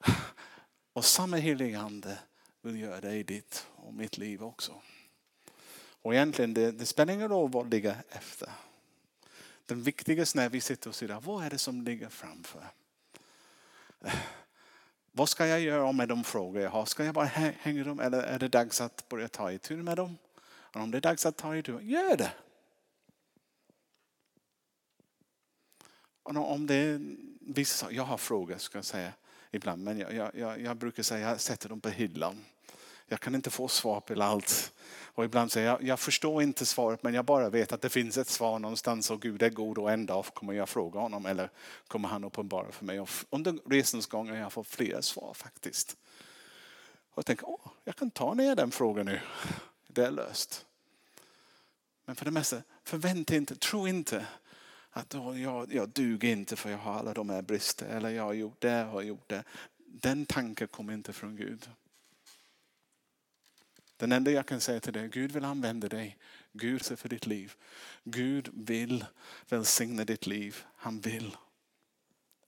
och 0.92 1.04
samma 1.04 1.36
helige 1.36 1.80
ande 1.80 2.18
vill 2.62 2.80
göra 2.80 3.00
det 3.00 3.14
i 3.14 3.22
ditt 3.22 3.66
och 3.76 3.94
mitt 3.94 4.18
liv 4.18 4.42
också. 4.42 4.74
Och 6.02 6.14
egentligen, 6.14 6.54
det, 6.54 6.72
det 6.72 6.86
spelar 6.86 7.14
ingen 7.14 7.28
roll 7.28 7.50
vad 7.50 7.70
ligger 7.70 7.96
efter. 8.08 8.50
Den 9.66 9.82
viktigaste 9.82 10.38
när 10.38 10.48
vi 10.48 10.60
sitter 10.60 10.88
och 10.88 10.94
säger, 10.94 11.20
vad 11.20 11.44
är 11.44 11.50
det 11.50 11.58
som 11.58 11.82
ligger 11.82 12.08
framför? 12.08 12.66
Vad 15.12 15.28
ska 15.28 15.46
jag 15.46 15.60
göra 15.60 15.92
med 15.92 16.08
de 16.08 16.24
frågor 16.24 16.62
jag 16.62 16.70
har? 16.70 16.84
Ska 16.84 17.04
jag 17.04 17.14
bara 17.14 17.24
hänga 17.24 17.84
dem 17.84 18.00
eller 18.00 18.22
är 18.22 18.38
det 18.38 18.48
dags 18.48 18.80
att 18.80 19.08
börja 19.08 19.28
ta 19.28 19.52
itu 19.52 19.76
med 19.76 19.96
dem? 19.96 20.18
Och 20.44 20.80
om 20.80 20.90
det 20.90 20.98
är 20.98 21.00
dags 21.00 21.26
att 21.26 21.36
ta 21.36 21.56
itu, 21.56 21.78
gör 21.80 22.16
det. 22.16 22.32
Och 26.22 26.52
om 26.52 26.66
det 26.66 26.74
är 26.74 27.00
vissa 27.46 27.92
jag 27.92 28.02
har 28.02 28.16
frågor 28.16 28.58
ska 28.58 28.78
jag 28.78 28.84
säga 28.84 29.12
ibland, 29.50 29.84
men 29.84 29.98
jag, 29.98 30.30
jag, 30.34 30.60
jag 30.60 30.76
brukar 30.76 31.02
säga 31.02 31.30
jag 31.30 31.40
sätter 31.40 31.68
dem 31.68 31.80
på 31.80 31.88
hyllan. 31.88 32.44
Jag 33.06 33.20
kan 33.20 33.34
inte 33.34 33.50
få 33.50 33.68
svar 33.68 34.00
på 34.00 34.22
allt. 34.22 34.72
Och 35.04 35.24
ibland 35.24 35.52
säger 35.52 35.66
jag, 35.66 35.82
jag 35.82 36.00
förstår 36.00 36.42
inte 36.42 36.66
svaret 36.66 37.02
men 37.02 37.14
jag 37.14 37.24
bara 37.24 37.50
vet 37.50 37.72
att 37.72 37.80
det 37.80 37.88
finns 37.88 38.18
ett 38.18 38.28
svar 38.28 38.58
någonstans 38.58 39.10
och 39.10 39.22
Gud 39.22 39.42
är 39.42 39.50
god 39.50 39.78
och 39.78 39.92
en 39.92 40.06
dag 40.06 40.24
kommer 40.24 40.52
jag 40.52 40.68
fråga 40.68 41.00
honom 41.00 41.26
eller 41.26 41.50
kommer 41.88 42.08
han 42.08 42.24
uppenbara 42.24 42.72
för 42.72 42.84
mig. 42.84 43.00
Och 43.00 43.08
under 43.30 43.58
resans 43.70 44.06
gång 44.06 44.28
har 44.28 44.36
jag 44.36 44.52
fått 44.52 44.66
flera 44.66 45.02
svar 45.02 45.34
faktiskt. 45.34 45.96
Och 47.10 47.18
jag 47.18 47.26
tänker, 47.26 47.48
åh, 47.48 47.66
jag 47.84 47.96
kan 47.96 48.10
ta 48.10 48.34
ner 48.34 48.56
den 48.56 48.70
frågan 48.70 49.06
nu. 49.06 49.20
Det 49.88 50.04
är 50.04 50.10
löst. 50.10 50.66
Men 52.04 52.16
för 52.16 52.24
det 52.24 52.30
mesta, 52.30 52.62
förvänta 52.84 53.34
inte, 53.34 53.56
tro 53.56 53.88
inte 53.88 54.26
att 54.96 55.14
oh, 55.14 55.42
jag, 55.42 55.74
jag 55.74 55.88
duger 55.88 56.28
inte 56.28 56.56
för 56.56 56.70
jag 56.70 56.78
har 56.78 56.94
alla 56.94 57.14
de 57.14 57.30
här 57.30 57.42
brister 57.42 57.86
eller 57.86 58.10
jag 58.10 58.22
har 58.22 58.32
gjort 58.32 58.60
det, 58.60 58.70
har 58.70 59.02
gjort 59.02 59.28
det. 59.28 59.44
Den 59.76 60.26
tanken 60.26 60.68
kommer 60.68 60.92
inte 60.92 61.12
från 61.12 61.36
Gud. 61.36 61.70
Den 63.96 64.12
enda 64.12 64.30
jag 64.30 64.46
kan 64.46 64.60
säga 64.60 64.80
till 64.80 64.92
dig, 64.92 65.08
Gud 65.08 65.32
vill 65.32 65.44
använda 65.44 65.88
dig. 65.88 66.18
Gud 66.52 66.84
ser 66.84 66.96
för 66.96 67.08
ditt 67.08 67.26
liv. 67.26 67.52
Gud 68.04 68.48
vill 68.52 69.04
välsigna 69.48 70.04
ditt 70.04 70.26
liv. 70.26 70.64
Han 70.76 71.00
vill. 71.00 71.36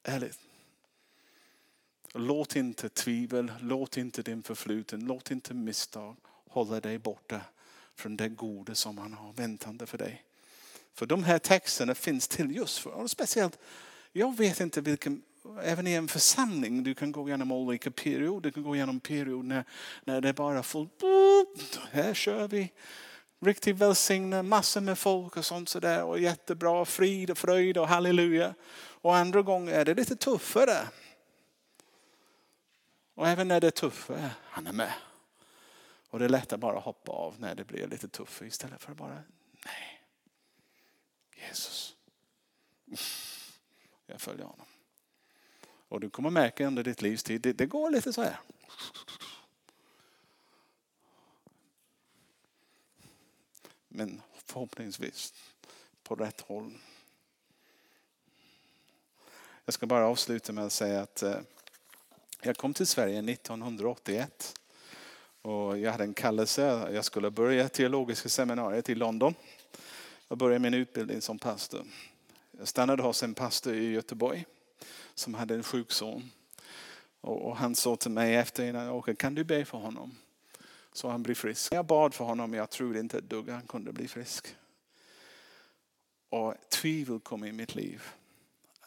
Ärligt. 0.02 0.38
Låt 2.14 2.56
inte 2.56 2.88
tvivel, 2.88 3.52
låt 3.60 3.96
inte 3.96 4.22
din 4.22 4.42
förfluten, 4.42 5.00
låt 5.00 5.30
inte 5.30 5.54
misstag 5.54 6.16
hålla 6.48 6.80
dig 6.80 6.98
borta 6.98 7.40
från 7.94 8.16
det 8.16 8.28
goda 8.28 8.74
som 8.74 8.98
han 8.98 9.12
har 9.12 9.32
väntande 9.32 9.86
för 9.86 9.98
dig. 9.98 10.25
För 10.96 11.06
de 11.06 11.24
här 11.24 11.38
texterna 11.38 11.94
finns 11.94 12.28
till 12.28 12.56
just 12.56 12.78
för, 12.78 12.90
och 12.90 13.10
speciellt, 13.10 13.58
jag 14.12 14.36
vet 14.36 14.60
inte 14.60 14.80
vilken 14.80 15.22
även 15.62 15.86
i 15.86 15.92
en 15.92 16.08
församling, 16.08 16.82
du 16.82 16.94
kan 16.94 17.12
gå 17.12 17.28
igenom 17.28 17.52
olika 17.52 17.90
perioder. 17.90 18.40
Du 18.40 18.52
kan 18.52 18.62
gå 18.62 18.76
igenom 18.76 19.00
perioder 19.00 19.48
när, 19.48 19.64
när 20.04 20.20
det 20.20 20.32
bara 20.32 20.58
är 20.58 20.62
fullt. 20.62 21.80
Här 21.90 22.14
kör 22.14 22.48
vi. 22.48 22.72
Riktigt 23.40 23.76
välsignat, 23.76 24.44
massor 24.44 24.80
med 24.80 24.98
folk 24.98 25.36
och 25.36 25.44
sånt 25.44 25.68
sådär. 25.68 26.04
Och 26.04 26.18
jättebra, 26.18 26.84
frid 26.84 27.30
och 27.30 27.38
fröjd 27.38 27.78
och 27.78 27.88
halleluja. 27.88 28.54
Och 28.78 29.16
andra 29.16 29.42
gånger 29.42 29.72
är 29.72 29.84
det 29.84 29.94
lite 29.94 30.16
tuffare. 30.16 30.78
Och 33.14 33.28
även 33.28 33.48
när 33.48 33.60
det 33.60 33.66
är 33.66 33.70
tuffare, 33.70 34.30
han 34.42 34.66
är 34.66 34.72
med. 34.72 34.92
Och 36.10 36.18
det 36.18 36.24
är 36.24 36.28
lätt 36.28 36.52
att 36.52 36.60
bara 36.60 36.78
hoppa 36.78 37.12
av 37.12 37.34
när 37.38 37.54
det 37.54 37.64
blir 37.64 37.86
lite 37.86 38.08
tuffare 38.08 38.48
istället 38.48 38.82
för 38.82 38.92
att 38.92 38.98
bara, 38.98 39.22
nej. 39.64 39.95
Jesus. 41.48 41.96
Jag 44.06 44.20
följer 44.20 44.44
honom. 44.44 44.66
Och 45.88 46.00
du 46.00 46.10
kommer 46.10 46.30
märka 46.30 46.66
under 46.66 46.82
ditt 46.82 47.02
livs 47.02 47.22
tid, 47.22 47.40
det, 47.40 47.52
det 47.52 47.66
går 47.66 47.90
lite 47.90 48.12
så 48.12 48.22
här. 48.22 48.40
Men 53.88 54.22
förhoppningsvis 54.44 55.34
på 56.02 56.14
rätt 56.14 56.40
håll. 56.40 56.72
Jag 59.64 59.74
ska 59.74 59.86
bara 59.86 60.06
avsluta 60.06 60.52
med 60.52 60.64
att 60.64 60.72
säga 60.72 61.00
att 61.00 61.22
eh, 61.22 61.40
jag 62.42 62.56
kom 62.56 62.74
till 62.74 62.86
Sverige 62.86 63.18
1981. 63.18 64.58
Och 65.42 65.78
jag 65.78 65.92
hade 65.92 66.04
en 66.04 66.14
kallelse, 66.14 66.88
jag 66.92 67.04
skulle 67.04 67.30
börja 67.30 67.68
teologiska 67.68 68.28
seminariet 68.28 68.88
i 68.88 68.94
London. 68.94 69.34
Jag 70.28 70.38
började 70.38 70.58
min 70.58 70.74
utbildning 70.74 71.20
som 71.20 71.38
pastor. 71.38 71.86
Jag 72.50 72.68
stannade 72.68 73.02
hos 73.02 73.22
en 73.22 73.34
pastor 73.34 73.74
i 73.74 73.90
Göteborg 73.90 74.44
som 75.14 75.34
hade 75.34 75.54
en 75.54 75.62
sjuk 75.62 75.92
son. 75.92 76.30
Och 77.20 77.56
han 77.56 77.74
sa 77.74 77.96
till 77.96 78.10
mig 78.10 78.34
efter 78.34 78.64
innan 78.64 78.84
jag 78.84 78.96
åker, 78.96 79.14
kan 79.14 79.34
du 79.34 79.44
be 79.44 79.64
för 79.64 79.78
honom? 79.78 80.16
Så 80.92 81.08
han 81.08 81.22
blir 81.22 81.34
frisk. 81.34 81.72
Jag 81.72 81.86
bad 81.86 82.14
för 82.14 82.24
honom, 82.24 82.54
jag 82.54 82.70
trodde 82.70 83.00
inte 83.00 83.18
ett 83.18 83.30
dugg 83.30 83.48
han 83.48 83.66
kunde 83.66 83.92
bli 83.92 84.08
frisk. 84.08 84.56
Och 86.28 86.54
tvivel 86.68 87.20
kom 87.20 87.44
i 87.44 87.52
mitt 87.52 87.74
liv. 87.74 88.02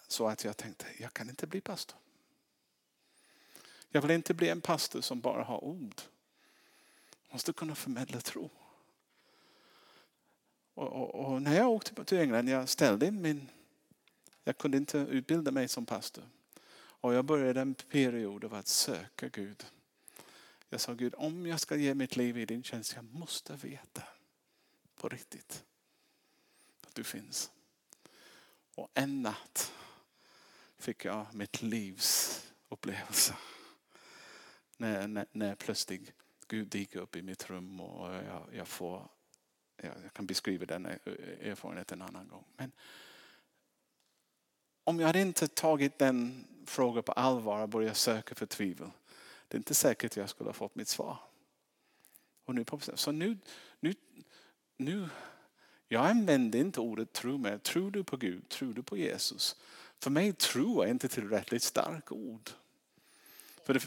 Så 0.08 0.28
att 0.28 0.44
jag 0.44 0.58
tänkte, 0.58 0.86
jag 1.00 1.14
kan 1.14 1.30
inte 1.30 1.48
bli 1.48 1.62
pastor. 1.62 1.98
Jag 3.90 4.02
vill 4.02 4.12
inte 4.12 4.34
bli 4.34 4.50
en 4.50 4.62
pastor 4.62 5.02
som 5.02 5.22
bara 5.22 5.44
har 5.44 5.64
ord. 5.64 6.02
Jag 7.28 7.34
måste 7.34 7.54
kunna 7.54 7.76
förmedla 7.76 8.22
tro. 8.22 8.50
Och, 10.80 10.92
och, 10.92 11.16
och, 11.16 11.42
när 11.42 11.58
jag 11.58 11.70
åkte 11.70 12.06
till 12.06 12.18
England, 12.18 12.50
jag 12.50 12.70
ställde 12.70 13.06
in 13.06 13.22
min... 13.22 13.50
Jag 14.44 14.58
kunde 14.58 14.78
inte 14.78 14.98
utbilda 14.98 15.52
mig 15.52 15.68
som 15.68 15.86
pastor. 15.86 16.24
Och 16.76 17.14
jag 17.14 17.26
började 17.26 17.62
en 17.62 17.74
period 17.74 18.46
av 18.46 18.54
att 18.54 18.68
söka 18.68 19.30
Gud. 19.30 19.66
Jag 20.70 20.82
sa 20.82 20.94
Gud, 20.94 21.14
om 21.18 21.46
jag 21.46 21.60
ska 21.60 21.76
ge 21.76 21.94
mitt 21.94 22.16
liv 22.16 22.38
i 22.38 22.46
din 22.46 22.64
tjänst, 22.64 22.96
jag 22.96 23.04
måste 23.04 23.56
veta 23.56 24.04
på 24.96 25.10
riktigt 25.10 25.64
att 26.88 26.96
du 26.96 27.04
finns. 27.04 27.52
Och 28.76 28.90
en 28.94 29.22
natt 29.22 29.74
fick 30.78 31.06
jag 31.06 31.26
mitt 31.34 31.62
livs 31.62 32.42
upplevelse. 32.70 33.36
När, 34.78 35.08
när, 35.08 35.26
när 35.32 35.56
plötsligt 35.56 36.14
Gud 36.48 36.68
dyker 36.68 37.00
upp 37.00 37.16
i 37.16 37.22
mitt 37.22 37.50
rum 37.50 37.82
och 37.82 38.14
jag, 38.14 38.50
jag 38.52 38.68
får, 38.68 39.10
jag, 39.84 40.14
kan 40.14 40.26
beskriva 40.26 40.66
den 40.66 40.86
eh, 40.86 41.50
erfarenheten 41.50 42.02
en 42.02 42.08
annan 42.08 42.28
gång. 42.28 42.44
Men 42.58 42.72
om 44.84 45.00
jag 45.00 45.08
hade 45.08 45.22
inte 45.22 45.48
tagit 45.48 46.00
den 46.00 46.48
frågan 46.66 47.04
på 47.04 47.12
allvar 47.12 47.62
och 47.62 47.70
börjat 47.70 47.98
söka 47.98 48.36
för 48.36 48.46
tvivel, 48.46 48.92
det 49.48 49.56
är 49.56 49.60
inte 49.60 49.74
säkert 49.74 50.12
att 50.12 50.18
jag 50.18 50.30
skulle 50.30 50.48
ha 50.48 50.54
fått 50.54 50.76
mitt 50.76 50.88
svar. 50.88 51.18
Och 52.46 52.56
nu, 52.56 52.66
så 52.96 53.12
nu, 53.12 53.38
nu, 53.80 53.94
nu, 54.78 55.10
jag 55.88 56.06
använder 56.06 56.60
inte 56.60 56.80
ordet 56.80 57.14
tro 57.14 57.38
mer. 57.38 57.58
Tror 57.58 57.92
du 57.92 58.04
på 58.04 58.18
Gud? 58.18 58.50
Tror 58.50 58.74
du 58.74 58.84
på 58.84 58.98
Jesus? 58.98 59.56
För 60.00 60.10
mig 60.10 60.34
tro 60.34 60.82
är 60.82 60.88
inte 60.88 61.08
tillräckligt 61.08 61.64
starkt 61.64 62.12
ord. 62.12 62.50
För 63.64 63.74
det, 63.74 63.82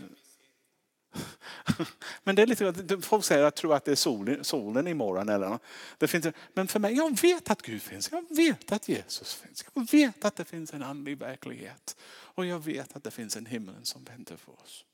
men 2.23 2.37
det 2.37 2.43
är 2.43 2.47
lite, 2.47 3.01
folk 3.03 3.25
säger 3.25 3.45
att 3.45 3.57
tror 3.57 3.75
att 3.75 3.85
det 3.85 3.91
är 3.91 3.97
solen, 3.97 4.45
solen 4.45 4.89
imorgon. 4.89 5.29
Eller 5.29 5.59
det 5.99 6.09
finns, 6.09 6.27
men 6.55 6.69
för 6.69 6.81
mig, 6.81 6.95
jag 6.95 7.21
vet 7.21 7.51
att 7.51 7.63
Gud 7.63 7.83
finns. 7.83 8.13
Jag 8.13 8.37
vet 8.37 8.73
att 8.73 8.89
Jesus 8.89 9.35
finns. 9.35 9.65
Jag 9.75 9.91
vet 9.91 10.25
att 10.25 10.37
det 10.37 10.45
finns 10.45 10.75
en 10.75 10.83
andlig 10.83 11.19
verklighet. 11.19 11.97
Och 12.11 12.47
jag 12.47 12.65
vet 12.65 12.97
att 12.97 13.05
det 13.05 13.11
finns 13.11 13.37
en 13.37 13.47
himmel 13.47 13.75
som 13.83 14.05
väntar 14.05 14.37
för 14.37 14.53
oss. 14.53 14.85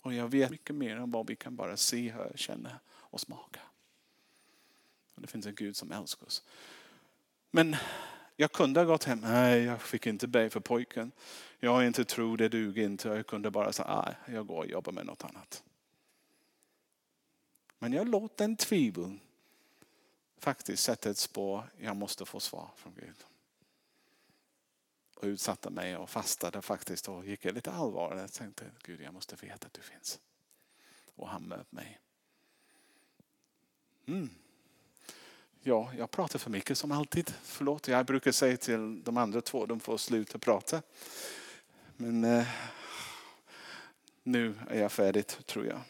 Och 0.00 0.14
jag 0.14 0.28
vet 0.28 0.50
mycket 0.50 0.76
mer 0.76 0.96
än 0.96 1.10
vad 1.10 1.26
vi 1.26 1.36
kan 1.36 1.56
bara 1.56 1.76
se, 1.76 2.10
höra, 2.10 2.36
känna 2.36 2.70
och 2.88 3.20
smaka. 3.20 3.60
Och 5.14 5.22
det 5.22 5.28
finns 5.28 5.46
en 5.46 5.54
Gud 5.54 5.76
som 5.76 5.92
älskar 5.92 6.26
oss. 6.26 6.42
Men 7.50 7.76
jag 8.36 8.52
kunde 8.52 8.80
ha 8.80 8.84
gått 8.84 9.04
hem. 9.04 9.20
Nej, 9.20 9.62
jag 9.62 9.82
fick 9.82 10.06
inte 10.06 10.28
be 10.28 10.50
för 10.50 10.60
pojken. 10.60 11.12
Jag 11.58 11.86
inte 11.86 12.04
tro, 12.04 12.36
det 12.36 12.48
duger 12.48 12.84
inte. 12.84 13.08
Jag 13.08 13.26
kunde 13.26 13.50
bara 13.50 13.72
säga, 13.72 14.02
nej, 14.04 14.36
jag 14.36 14.46
går 14.46 14.58
och 14.58 14.66
jobbar 14.66 14.92
med 14.92 15.06
något 15.06 15.24
annat. 15.24 15.62
Men 17.78 17.92
jag 17.92 18.08
låter 18.08 18.44
en 18.44 18.56
tvivel 18.56 19.18
faktiskt 20.38 20.82
sätta 20.82 21.10
ett 21.10 21.18
spår. 21.18 21.70
Jag 21.78 21.96
måste 21.96 22.26
få 22.26 22.40
svar 22.40 22.70
från 22.76 22.94
Gud. 22.94 23.24
Och 25.14 25.24
utsatte 25.24 25.70
mig 25.70 25.96
och 25.96 26.10
fastade 26.10 26.62
faktiskt 26.62 27.08
och 27.08 27.26
gick 27.26 27.44
lite 27.44 27.72
allvarligt. 27.72 28.20
Jag 28.20 28.32
tänkte, 28.32 28.70
Gud 28.82 29.00
jag 29.00 29.14
måste 29.14 29.36
veta 29.36 29.66
att 29.66 29.72
du 29.72 29.82
finns. 29.82 30.20
Och 31.14 31.28
han 31.28 31.42
möt 31.42 31.72
mig. 31.72 32.00
Mm. 34.06 34.30
Ja, 35.68 35.90
jag 35.98 36.10
pratar 36.10 36.38
för 36.38 36.50
mycket 36.50 36.78
som 36.78 36.92
alltid. 36.92 37.34
Förlåt, 37.42 37.88
jag 37.88 38.06
brukar 38.06 38.32
säga 38.32 38.56
till 38.56 39.02
de 39.04 39.16
andra 39.16 39.40
två, 39.40 39.66
de 39.66 39.80
får 39.80 39.96
sluta 39.96 40.38
prata. 40.38 40.82
Men 41.96 42.24
eh, 42.24 42.46
nu 44.22 44.54
är 44.70 44.80
jag 44.80 44.92
färdig 44.92 45.26
tror 45.26 45.66
jag. 45.66 45.80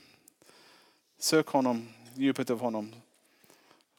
Sök 1.18 1.46
honom, 1.46 1.88
djupet 2.14 2.50
av 2.50 2.60
honom. 2.60 2.94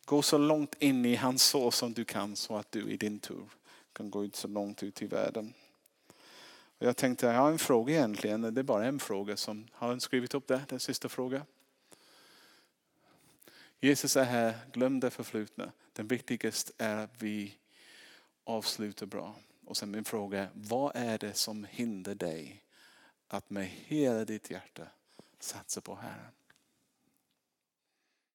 Gå 0.06 0.22
så 0.22 0.38
långt 0.38 0.76
in 0.80 1.06
i 1.06 1.16
hans 1.16 1.44
sår 1.44 1.72
som 1.72 1.94
du 1.94 2.06
kan 2.06 2.36
så 2.36 2.56
att 2.56 2.72
du 2.72 2.90
i 2.90 2.98
din 2.98 3.20
tur 3.20 3.46
kan 3.94 4.10
gå 4.10 4.26
ut 4.26 4.36
så 4.36 4.48
långt 4.48 4.84
ut 4.84 5.02
i 5.02 5.06
världen. 5.06 5.54
Jag 6.80 6.98
tänkte, 6.98 7.26
jag 7.26 7.34
har 7.34 7.52
en 7.52 7.60
fråga 7.60 7.94
egentligen. 7.94 8.42
Det 8.42 8.62
är 8.62 8.63
bara 8.63 8.86
en 8.86 9.00
fråga 9.00 9.38
som 9.38 9.68
har 9.72 10.00
skrivit 10.00 10.34
upp 10.34 10.48
det, 10.48 10.62
den 10.70 10.80
sista 10.80 11.10
frågan. 11.10 11.42
Jesus 13.80 14.16
är 14.18 14.24
här, 14.24 14.56
glöm 14.74 15.00
det 15.00 15.10
förflutna. 15.10 15.72
Den 15.94 16.08
viktigaste 16.08 16.74
är 16.78 16.98
att 16.98 17.22
vi 17.24 17.58
avslutar 18.44 19.06
bra. 19.06 19.36
Och 19.66 19.78
sen 19.78 19.92
min 19.92 20.04
fråga 20.04 20.44
är, 20.44 20.50
vad 20.54 20.92
är 20.96 21.18
det 21.18 21.34
som 21.34 21.63
hindrar 21.70 22.16
dig 22.16 22.63
att 23.28 23.50
med 23.50 23.68
hela 23.68 24.26
ditt 24.26 24.50
hjärta 24.50 24.88
satsa 25.40 25.82
på 25.82 25.96
Herren? 25.96 26.32